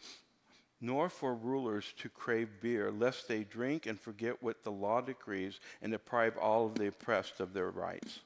[0.81, 5.59] nor for rulers to crave beer, lest they drink and forget what the law decrees
[5.83, 8.21] and deprive all of the oppressed of their rights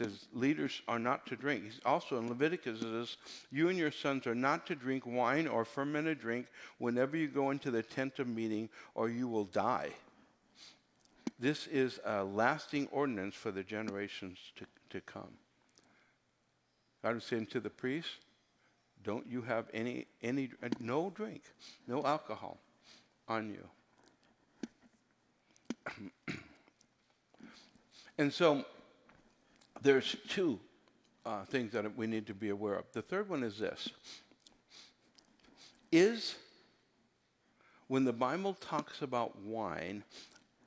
[0.00, 1.64] says leaders are not to drink.
[1.64, 3.16] He's also in Leviticus it says,
[3.50, 6.46] You and your sons are not to drink wine or fermented drink
[6.78, 9.90] whenever you go into the tent of meeting, or you will die.
[11.38, 15.32] This is a lasting ordinance for the generations to, to come.
[17.02, 18.16] God was saying to the priests,
[19.04, 21.42] Don't you have any, any, no drink,
[21.86, 22.58] no alcohol
[23.28, 23.64] on you.
[28.18, 28.64] and so
[29.82, 30.58] there's two
[31.24, 32.84] uh, things that we need to be aware of.
[32.92, 33.88] The third one is this
[35.92, 36.36] Is
[37.88, 40.04] when the Bible talks about wine,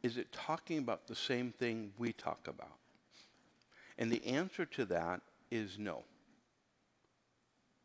[0.01, 2.78] is it talking about the same thing we talk about?
[3.97, 6.03] And the answer to that is no.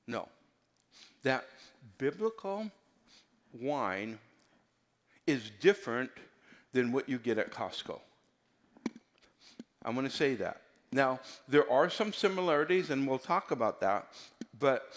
[0.06, 0.28] No.
[1.22, 1.44] That
[1.98, 2.70] biblical
[3.52, 4.18] wine
[5.26, 6.10] is different
[6.72, 8.00] than what you get at Costco.
[9.84, 10.62] I'm going to say that.
[10.90, 14.08] Now, there are some similarities, and we'll talk about that,
[14.58, 14.92] but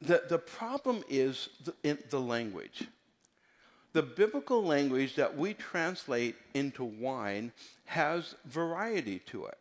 [0.00, 2.84] the, the problem is the, the language.
[3.92, 7.52] The biblical language that we translate into wine
[7.86, 9.58] has variety to it.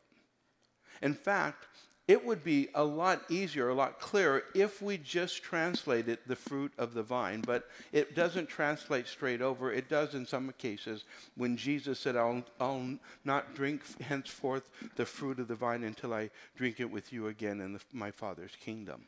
[1.01, 1.65] In fact,
[2.07, 6.71] it would be a lot easier, a lot clearer if we just translated the fruit
[6.77, 9.73] of the vine, but it doesn't translate straight over.
[9.73, 11.03] It does in some cases
[11.35, 16.29] when Jesus said, I'll, I'll not drink henceforth the fruit of the vine until I
[16.55, 19.03] drink it with you again in the, my Father's kingdom.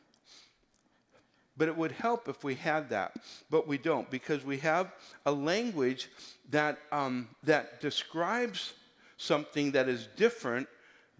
[1.56, 3.16] But it would help if we had that,
[3.48, 4.92] but we don't because we have
[5.24, 6.10] a language
[6.50, 8.74] that, um, that describes
[9.16, 10.68] something that is different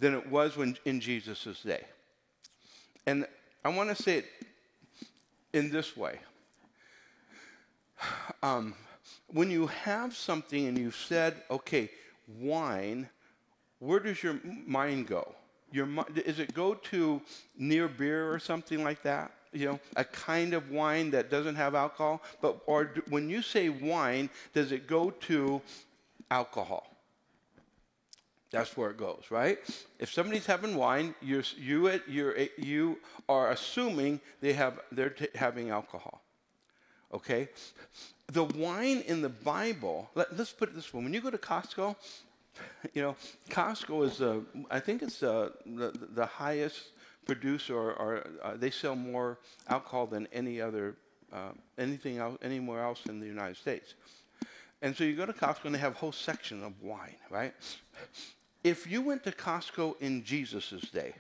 [0.00, 1.84] than it was when, in Jesus' day.
[3.06, 3.26] And
[3.64, 4.26] I want to say it
[5.52, 6.18] in this way.
[8.42, 8.74] Um,
[9.26, 11.90] when you have something and you've said, okay,
[12.38, 13.08] wine,
[13.78, 15.34] where does your mind go?
[15.70, 17.20] Your, is it go to
[17.58, 19.32] near beer or something like that?
[19.52, 22.22] you know, a kind of wine that doesn't have alcohol?
[22.40, 25.60] But or do, when you say wine, does it go to
[26.30, 26.86] alcohol?
[28.50, 29.58] That's where it goes, right?
[29.98, 32.98] If somebody's having wine, you're, you, you're, you
[33.28, 36.22] are assuming they have, they're t- having alcohol.
[37.14, 37.48] Okay?
[38.26, 41.38] The wine in the Bible, let, us put it this way when you go to
[41.38, 41.94] Costco,
[42.94, 43.16] you know,
[43.50, 46.90] Costco is, uh, I think it's uh, the, the highest
[47.26, 49.38] producer, or, or uh, they sell more
[49.68, 50.96] alcohol than any other,
[51.32, 53.94] uh, anything else, anywhere else in the United States.
[54.82, 57.54] And so you go to Costco and they have a whole section of wine, right?
[58.62, 61.14] If you went to Costco in Jesus' day,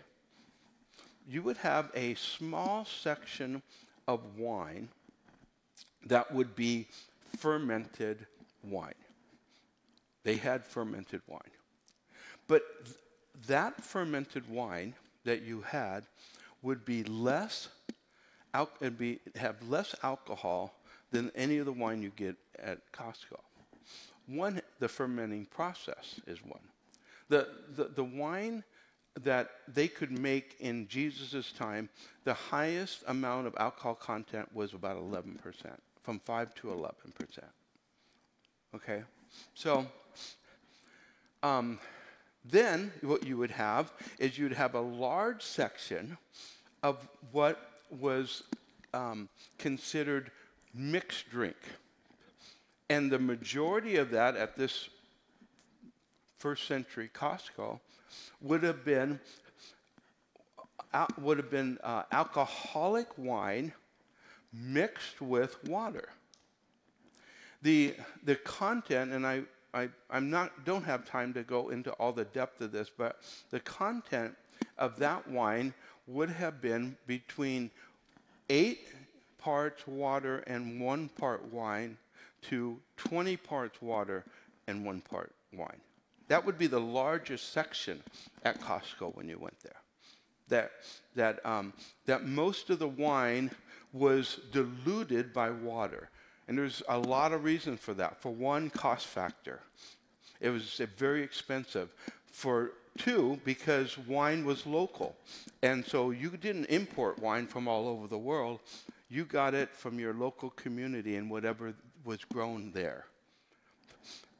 [1.26, 3.62] you would have a small section
[4.06, 4.88] of wine
[6.06, 6.88] that would be
[7.38, 8.26] fermented
[8.62, 8.94] wine.
[10.22, 11.40] They had fermented wine.
[12.46, 12.96] But th-
[13.46, 16.04] that fermented wine that you had
[16.62, 17.68] would be less
[18.52, 20.74] al- be, have less alcohol
[21.10, 23.40] than any of the wine you get at Costco.
[24.26, 26.60] One, the fermenting process is one.
[27.30, 28.62] The, the, the wine
[29.22, 31.88] that they could make in Jesus' time,
[32.24, 35.36] the highest amount of alcohol content was about 11%,
[36.02, 36.90] from 5 to 11%.
[38.74, 39.02] Okay?
[39.54, 39.86] So,
[41.42, 41.78] um,
[42.44, 46.18] then what you would have is you'd have a large section
[46.82, 48.42] of what was
[48.94, 49.28] um,
[49.58, 50.30] considered
[50.74, 51.56] mixed drink.
[52.88, 54.88] And the majority of that at this
[56.40, 57.78] first century Costco
[58.40, 59.20] would have been
[61.20, 63.72] would have been uh, alcoholic wine
[64.52, 66.08] mixed with water.
[67.62, 69.42] The the content, and I,
[69.74, 73.20] I I'm not don't have time to go into all the depth of this, but
[73.50, 74.34] the content
[74.78, 75.74] of that wine
[76.06, 77.70] would have been between
[78.48, 78.88] eight
[79.38, 81.98] parts water and one part wine
[82.42, 84.24] to 20 parts water
[84.66, 85.80] and one part wine.
[86.30, 88.00] That would be the largest section
[88.44, 89.80] at Costco when you went there.
[90.46, 90.70] That,
[91.16, 91.72] that, um,
[92.06, 93.50] that most of the wine
[93.92, 96.08] was diluted by water.
[96.46, 98.22] And there's a lot of reasons for that.
[98.22, 99.58] For one, cost factor.
[100.40, 101.92] It was very expensive.
[102.30, 105.16] For two, because wine was local.
[105.64, 108.60] And so you didn't import wine from all over the world.
[109.08, 111.74] You got it from your local community and whatever
[112.04, 113.06] was grown there.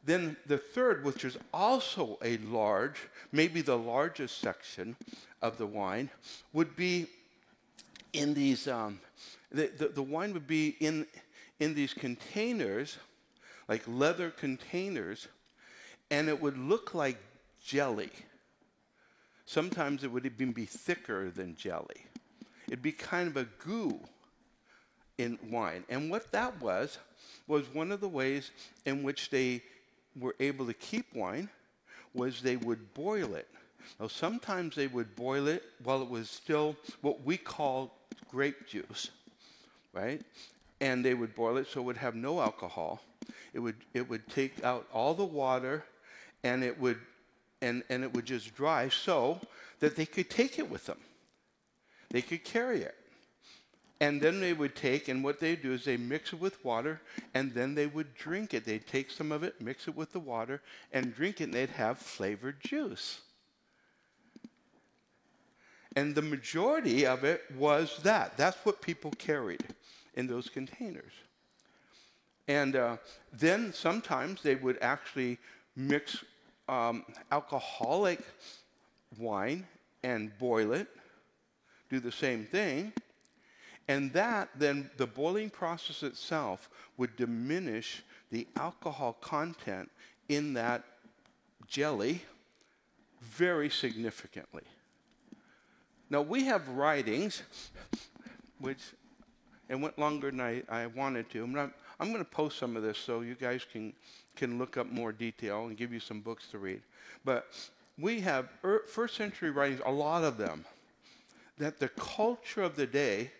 [0.05, 2.97] Then the third, which is also a large,
[3.33, 4.97] maybe the largest section
[5.43, 6.11] of the wine,
[6.53, 7.07] would be
[8.13, 9.01] in these, um,
[9.53, 11.07] the, the, the wine would be in,
[11.59, 12.97] in these containers,
[13.69, 15.29] like leather containers,
[16.11, 17.19] and it would look like
[17.65, 18.11] jelly.
[19.45, 22.07] Sometimes it would even be thicker than jelly.
[22.69, 24.01] It'd be kind of a goo
[25.19, 25.85] in wine.
[25.89, 26.99] And what that was,
[27.47, 28.51] was one of the ways
[28.87, 29.63] in which they
[30.19, 31.49] were able to keep wine
[32.15, 33.49] was they would boil it.
[33.99, 37.97] Now, sometimes they would boil it while it was still what we call
[38.29, 39.11] grape juice,
[39.93, 40.23] right?
[40.81, 43.03] And they would boil it so it would have no alcohol.
[43.53, 45.85] It would, it would take out all the water
[46.45, 46.99] and it would,
[47.63, 49.41] and, and it would just dry so
[49.81, 50.99] that they could take it with them.
[52.11, 52.97] They could carry it.
[54.01, 57.03] And then they would take, and what they do is they mix it with water,
[57.35, 58.65] and then they would drink it.
[58.65, 61.69] They'd take some of it, mix it with the water, and drink it, and they'd
[61.71, 63.21] have flavored juice.
[65.97, 68.39] And the majority of it was that.
[68.39, 69.65] That's what people carried
[70.15, 71.13] in those containers.
[72.49, 72.97] And uh,
[73.33, 75.37] then sometimes they would actually
[75.77, 76.25] mix
[76.71, 78.21] um, alcoholic
[79.19, 79.67] wine
[80.03, 80.89] and boil it,
[81.91, 82.95] do the same thing
[83.91, 89.91] and that, then, the boiling process itself would diminish the alcohol content
[90.29, 90.85] in that
[91.67, 92.23] jelly
[93.21, 94.63] very significantly.
[96.09, 97.43] Now, we have writings,
[98.61, 98.79] which
[99.69, 101.43] it went longer than I, I wanted to.
[101.43, 103.93] I'm, not, I'm going to post some of this so you guys can,
[104.37, 106.83] can look up more detail and give you some books to read.
[107.25, 107.49] But
[107.99, 110.65] we have er, first century writings, a lot of them,
[111.59, 113.33] that the culture of the day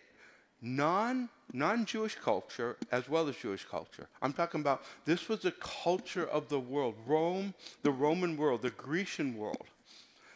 [0.61, 4.07] non non Jewish culture as well as Jewish culture.
[4.21, 7.53] I'm talking about this was the culture of the world, Rome,
[7.83, 9.67] the Roman world, the Grecian world,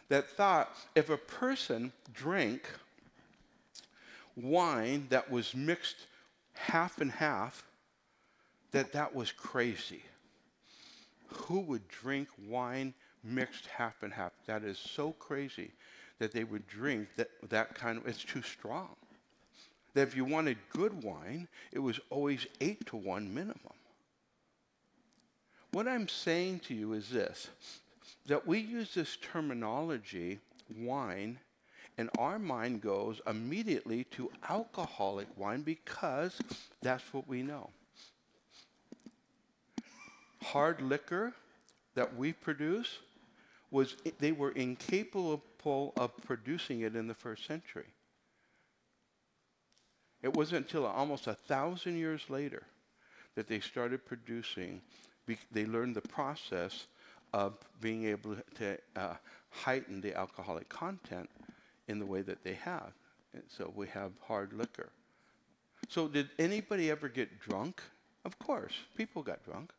[0.08, 2.68] that thought if a person drank
[4.36, 6.06] wine that was mixed
[6.54, 7.64] half and half,
[8.72, 10.02] that that was crazy.
[11.28, 14.32] Who would drink wine mixed half and half?
[14.46, 15.70] That is so crazy
[16.18, 18.96] that they would drink that, that kind of, it's too strong.
[19.96, 23.56] That if you wanted good wine, it was always eight to one minimum.
[25.72, 27.48] What I'm saying to you is this
[28.26, 30.38] that we use this terminology,
[30.78, 31.38] wine,
[31.96, 36.38] and our mind goes immediately to alcoholic wine because
[36.82, 37.70] that's what we know.
[40.42, 41.32] Hard liquor
[41.94, 42.98] that we produce
[43.70, 45.42] was they were incapable
[45.96, 47.86] of producing it in the first century.
[50.22, 52.62] It wasn't until almost a thousand years later
[53.34, 54.80] that they started producing.
[55.52, 56.86] They learned the process
[57.32, 59.14] of being able to uh,
[59.50, 61.28] heighten the alcoholic content
[61.88, 62.92] in the way that they have.
[63.34, 64.90] And so we have hard liquor.
[65.88, 67.82] So did anybody ever get drunk?
[68.24, 69.72] Of course, people got drunk.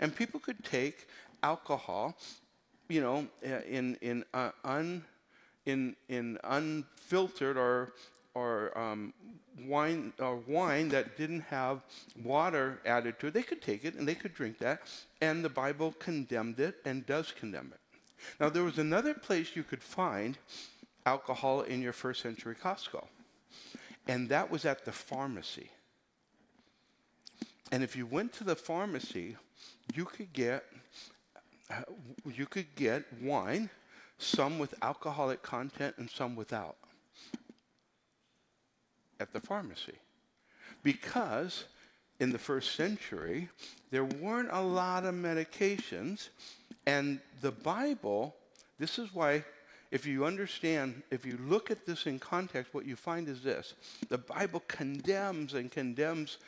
[0.00, 1.06] And people could take
[1.42, 2.16] alcohol,
[2.88, 5.04] you know, uh, in, in, uh, un,
[5.66, 7.92] in, in unfiltered or,
[8.34, 9.12] or um,
[9.66, 11.82] wine, or wine that didn't have
[12.22, 13.34] water added to it.
[13.34, 14.82] They could take it and they could drink that.
[15.20, 17.80] And the Bible condemned it and does condemn it.
[18.40, 20.38] Now, there was another place you could find
[21.04, 23.04] alcohol in your first century Costco,
[24.06, 25.70] and that was at the pharmacy.
[27.72, 29.36] And if you went to the pharmacy,
[29.94, 30.64] you could get
[31.70, 31.82] uh,
[32.34, 33.70] you could get wine,
[34.18, 36.76] some with alcoholic content and some without,
[39.22, 39.98] at the pharmacy,
[40.82, 41.64] because
[42.18, 43.48] in the first century
[43.90, 46.28] there weren't a lot of medications,
[46.86, 48.34] and the Bible.
[48.78, 49.44] This is why
[49.92, 53.74] if you understand, if you look at this in context, what you find is this
[54.08, 56.38] the Bible condemns and condemns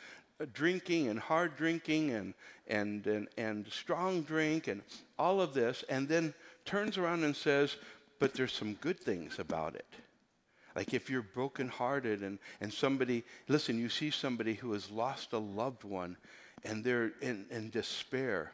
[0.41, 2.33] uh, drinking and hard drinking and,
[2.67, 4.81] and, and, and strong drink and
[5.17, 6.33] all of this, and then
[6.65, 7.77] turns around and says,
[8.19, 9.85] but there's some good things about it.
[10.75, 15.37] Like if you're brokenhearted and, and somebody, listen, you see somebody who has lost a
[15.37, 16.17] loved one
[16.63, 18.51] and they're in, in despair,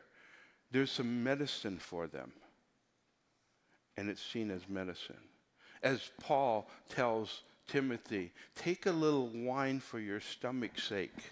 [0.72, 2.32] there's some medicine for them.
[3.98, 5.18] And it's seen as medicine.
[5.82, 11.32] As Paul tells Timothy, take a little wine for your stomach's sake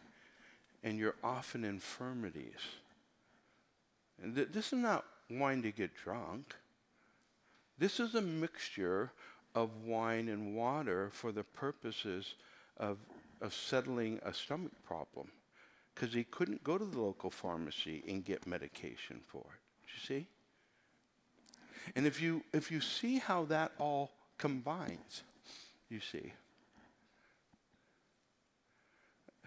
[0.84, 2.62] and your often infirmities.
[4.22, 6.56] And th- this is not wine to get drunk.
[7.78, 9.12] This is a mixture
[9.64, 12.36] of wine and water for the purposes
[12.78, 12.98] of,
[13.42, 15.30] of settling a stomach problem.
[15.94, 19.62] Because he couldn't go to the local pharmacy and get medication for it.
[19.86, 20.28] You see?
[21.96, 25.24] And if you, if you see how that all combines,
[25.90, 26.32] you see,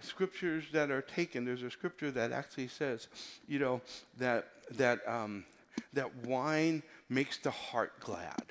[0.03, 1.45] scriptures that are taken.
[1.45, 3.09] There's a scripture that actually says,
[3.47, 3.81] you know,
[4.19, 5.45] that that um,
[5.93, 8.45] that wine makes the heart glad,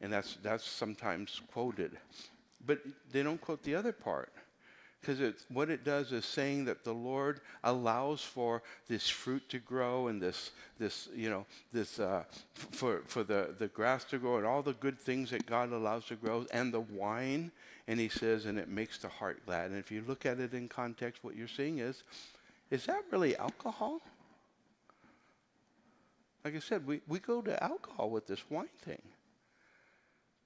[0.00, 1.98] and that's that's sometimes quoted,
[2.66, 2.80] but
[3.12, 4.32] they don't quote the other part.
[5.00, 10.08] Because what it does is saying that the Lord allows for this fruit to grow
[10.08, 12.24] and this, this you know, this, uh,
[12.56, 15.70] f- for, for the, the grass to grow and all the good things that God
[15.70, 17.52] allows to grow and the wine
[17.86, 19.70] and he says, and it makes the heart glad.
[19.70, 22.02] And if you look at it in context, what you're seeing is,
[22.70, 24.00] is that really alcohol?
[26.44, 29.02] Like I said, we, we go to alcohol with this wine thing.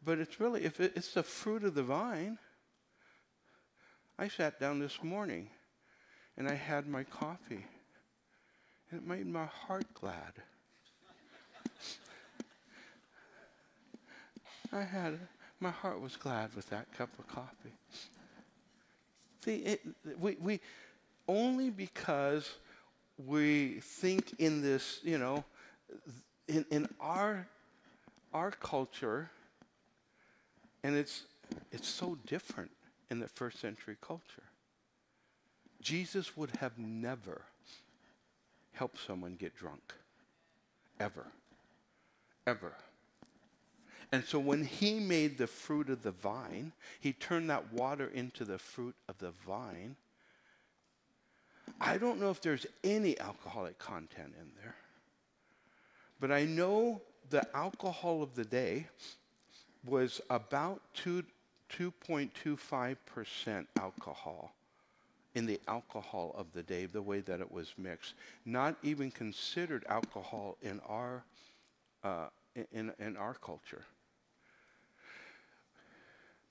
[0.04, 2.38] But it's really, if it, it's the fruit of the vine,
[4.18, 5.48] I sat down this morning
[6.36, 7.66] and I had my coffee,
[8.90, 10.32] and it made my heart glad.
[14.72, 15.18] I had
[15.58, 17.74] my heart was glad with that cup of coffee.
[19.44, 19.80] See, it,
[20.18, 20.60] we, we
[21.28, 22.50] only because
[23.26, 25.44] we think in this, you know,
[26.48, 27.46] in, in our
[28.32, 29.30] our culture,
[30.82, 31.24] and it's
[31.72, 32.70] it's so different
[33.10, 34.44] in the first century culture.
[35.80, 37.42] Jesus would have never
[38.72, 39.94] helped someone get drunk.
[40.98, 41.26] Ever.
[42.46, 42.74] Ever.
[44.12, 48.44] And so when he made the fruit of the vine, he turned that water into
[48.44, 49.96] the fruit of the vine.
[51.80, 54.74] I don't know if there's any alcoholic content in there,
[56.18, 57.00] but I know
[57.30, 58.88] the alcohol of the day
[59.86, 61.24] was about 2,
[61.72, 64.54] 2.25% alcohol
[65.34, 68.14] in the alcohol of the day, the way that it was mixed.
[68.44, 71.22] Not even considered alcohol in our,
[72.02, 72.26] uh,
[72.72, 73.84] in, in our culture.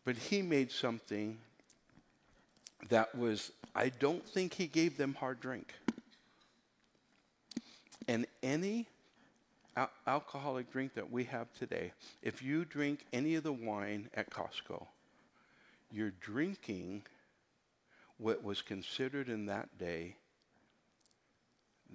[0.06, 1.38] But he made something
[2.88, 5.74] that was, I don't think he gave them hard drink.
[8.08, 8.88] And any
[9.80, 14.30] al- alcoholic drink that we have today, if you drink any of the wine at
[14.30, 14.86] Costco,
[15.92, 17.04] you're drinking
[18.18, 20.16] what was considered in that day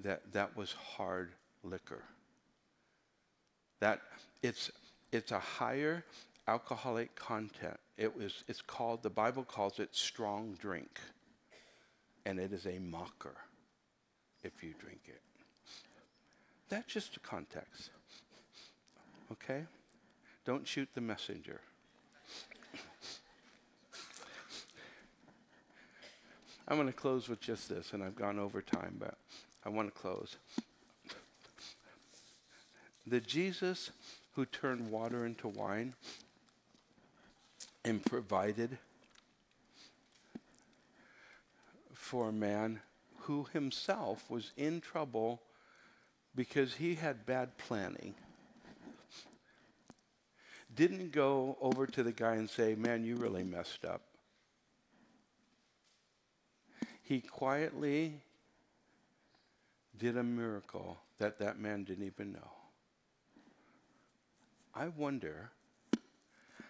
[0.03, 1.33] that that was hard
[1.63, 2.03] liquor.
[3.81, 4.01] That
[4.43, 4.71] it's
[5.13, 6.05] it's a higher
[6.49, 7.79] alcoholic content.
[7.97, 10.99] It was it's called the Bible calls it strong drink.
[12.27, 13.37] And it is a mocker
[14.43, 15.21] if you drink it.
[16.75, 17.91] That's just a context.
[19.31, 19.63] Okay?
[20.45, 21.61] Don't shoot the messenger.
[26.67, 29.15] I'm going to close with just this, and I've gone over time, but
[29.65, 30.37] I want to close.
[33.07, 33.93] The Jesus
[34.33, 35.95] who turned water into wine
[37.85, 38.79] and provided
[41.93, 42.81] for a man
[43.19, 45.41] who himself was in trouble
[46.35, 48.15] because he had bad planning.
[50.75, 54.03] Didn't go over to the guy and say, Man, you really messed up.
[57.03, 58.23] He quietly
[59.97, 62.51] did a miracle that that man didn't even know.
[64.75, 65.51] I wonder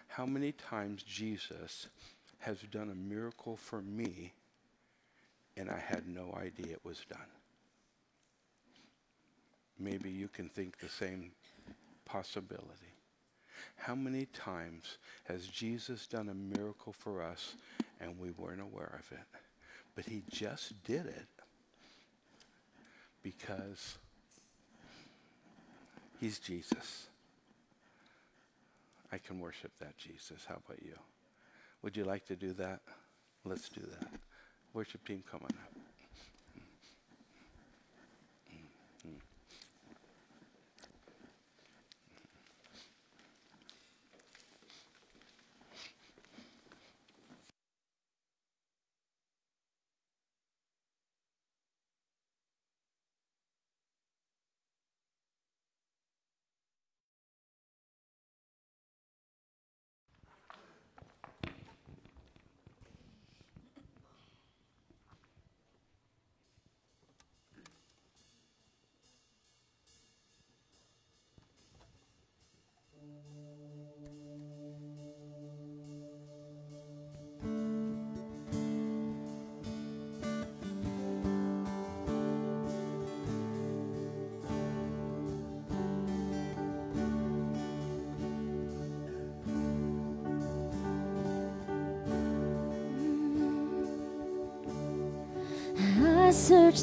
[0.07, 1.87] how many times Jesus
[2.39, 4.33] has done a miracle for me
[5.57, 7.19] and I had no idea it was done.
[9.79, 11.31] Maybe you can think the same
[12.05, 12.93] possibility.
[13.75, 17.55] How many times has Jesus done a miracle for us
[17.99, 19.25] and we weren't aware of it?
[19.95, 21.27] But he just did it
[23.23, 23.97] because
[26.19, 27.07] he's Jesus.
[29.11, 30.45] I can worship that Jesus.
[30.47, 30.95] How about you?
[31.81, 32.81] Would you like to do that?
[33.45, 34.09] Let's do that.
[34.73, 35.74] Worship team, come on up.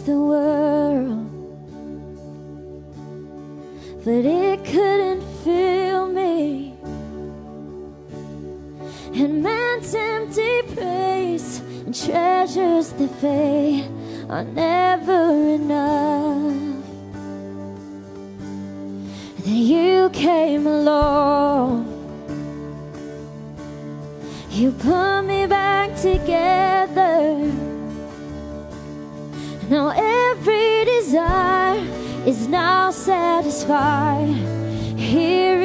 [0.01, 1.29] The world,
[4.05, 6.75] but it couldn't fill me.
[9.15, 13.91] And man's empty praise and treasures that fade
[14.31, 16.85] are never enough.
[19.45, 21.87] Then you came along,
[24.51, 26.82] you put me back together.
[29.73, 31.79] Now every desire
[32.27, 34.37] is now satisfied.
[34.99, 35.63] Here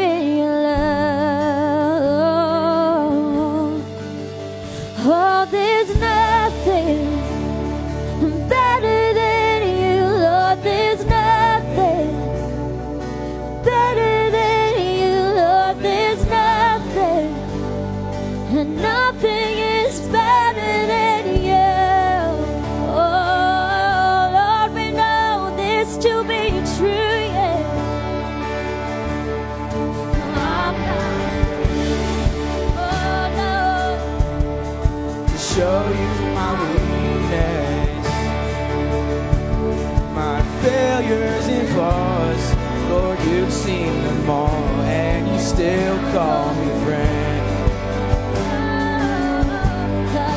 [45.67, 47.71] still call me friend.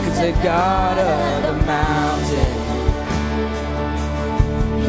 [0.05, 2.57] Cause the God of the mountain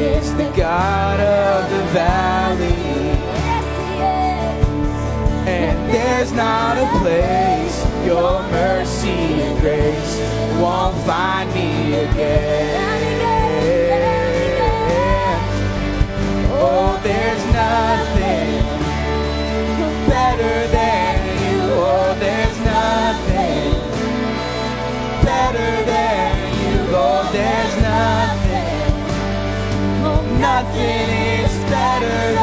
[0.02, 2.74] is the God of the valley.
[5.46, 10.18] And there's not a place your mercy and grace
[10.60, 13.22] won't find me again.
[16.52, 18.11] Oh, there's nothing
[20.44, 22.16] Oh,
[22.66, 23.74] nothing
[25.24, 26.32] better than
[26.64, 26.78] you.
[27.32, 28.94] There's nothing,
[30.40, 32.41] nothing is better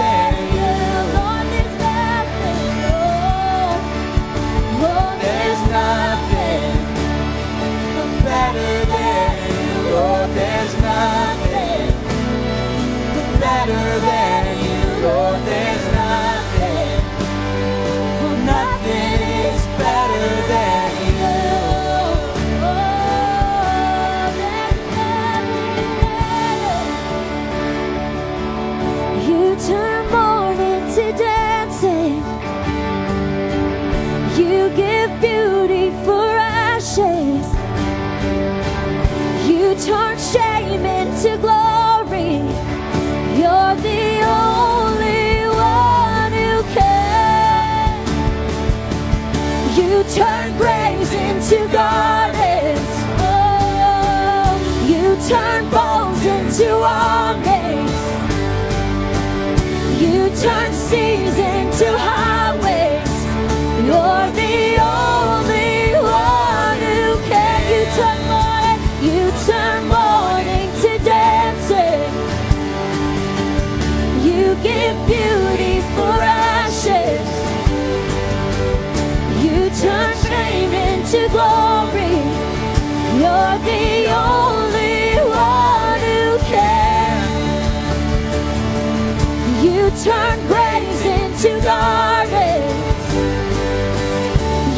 [91.69, 93.13] gardens.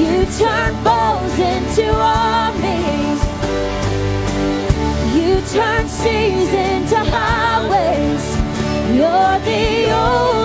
[0.00, 3.20] You turn bows into armies.
[5.16, 8.24] You turn seas into highways.
[8.96, 10.39] You're the only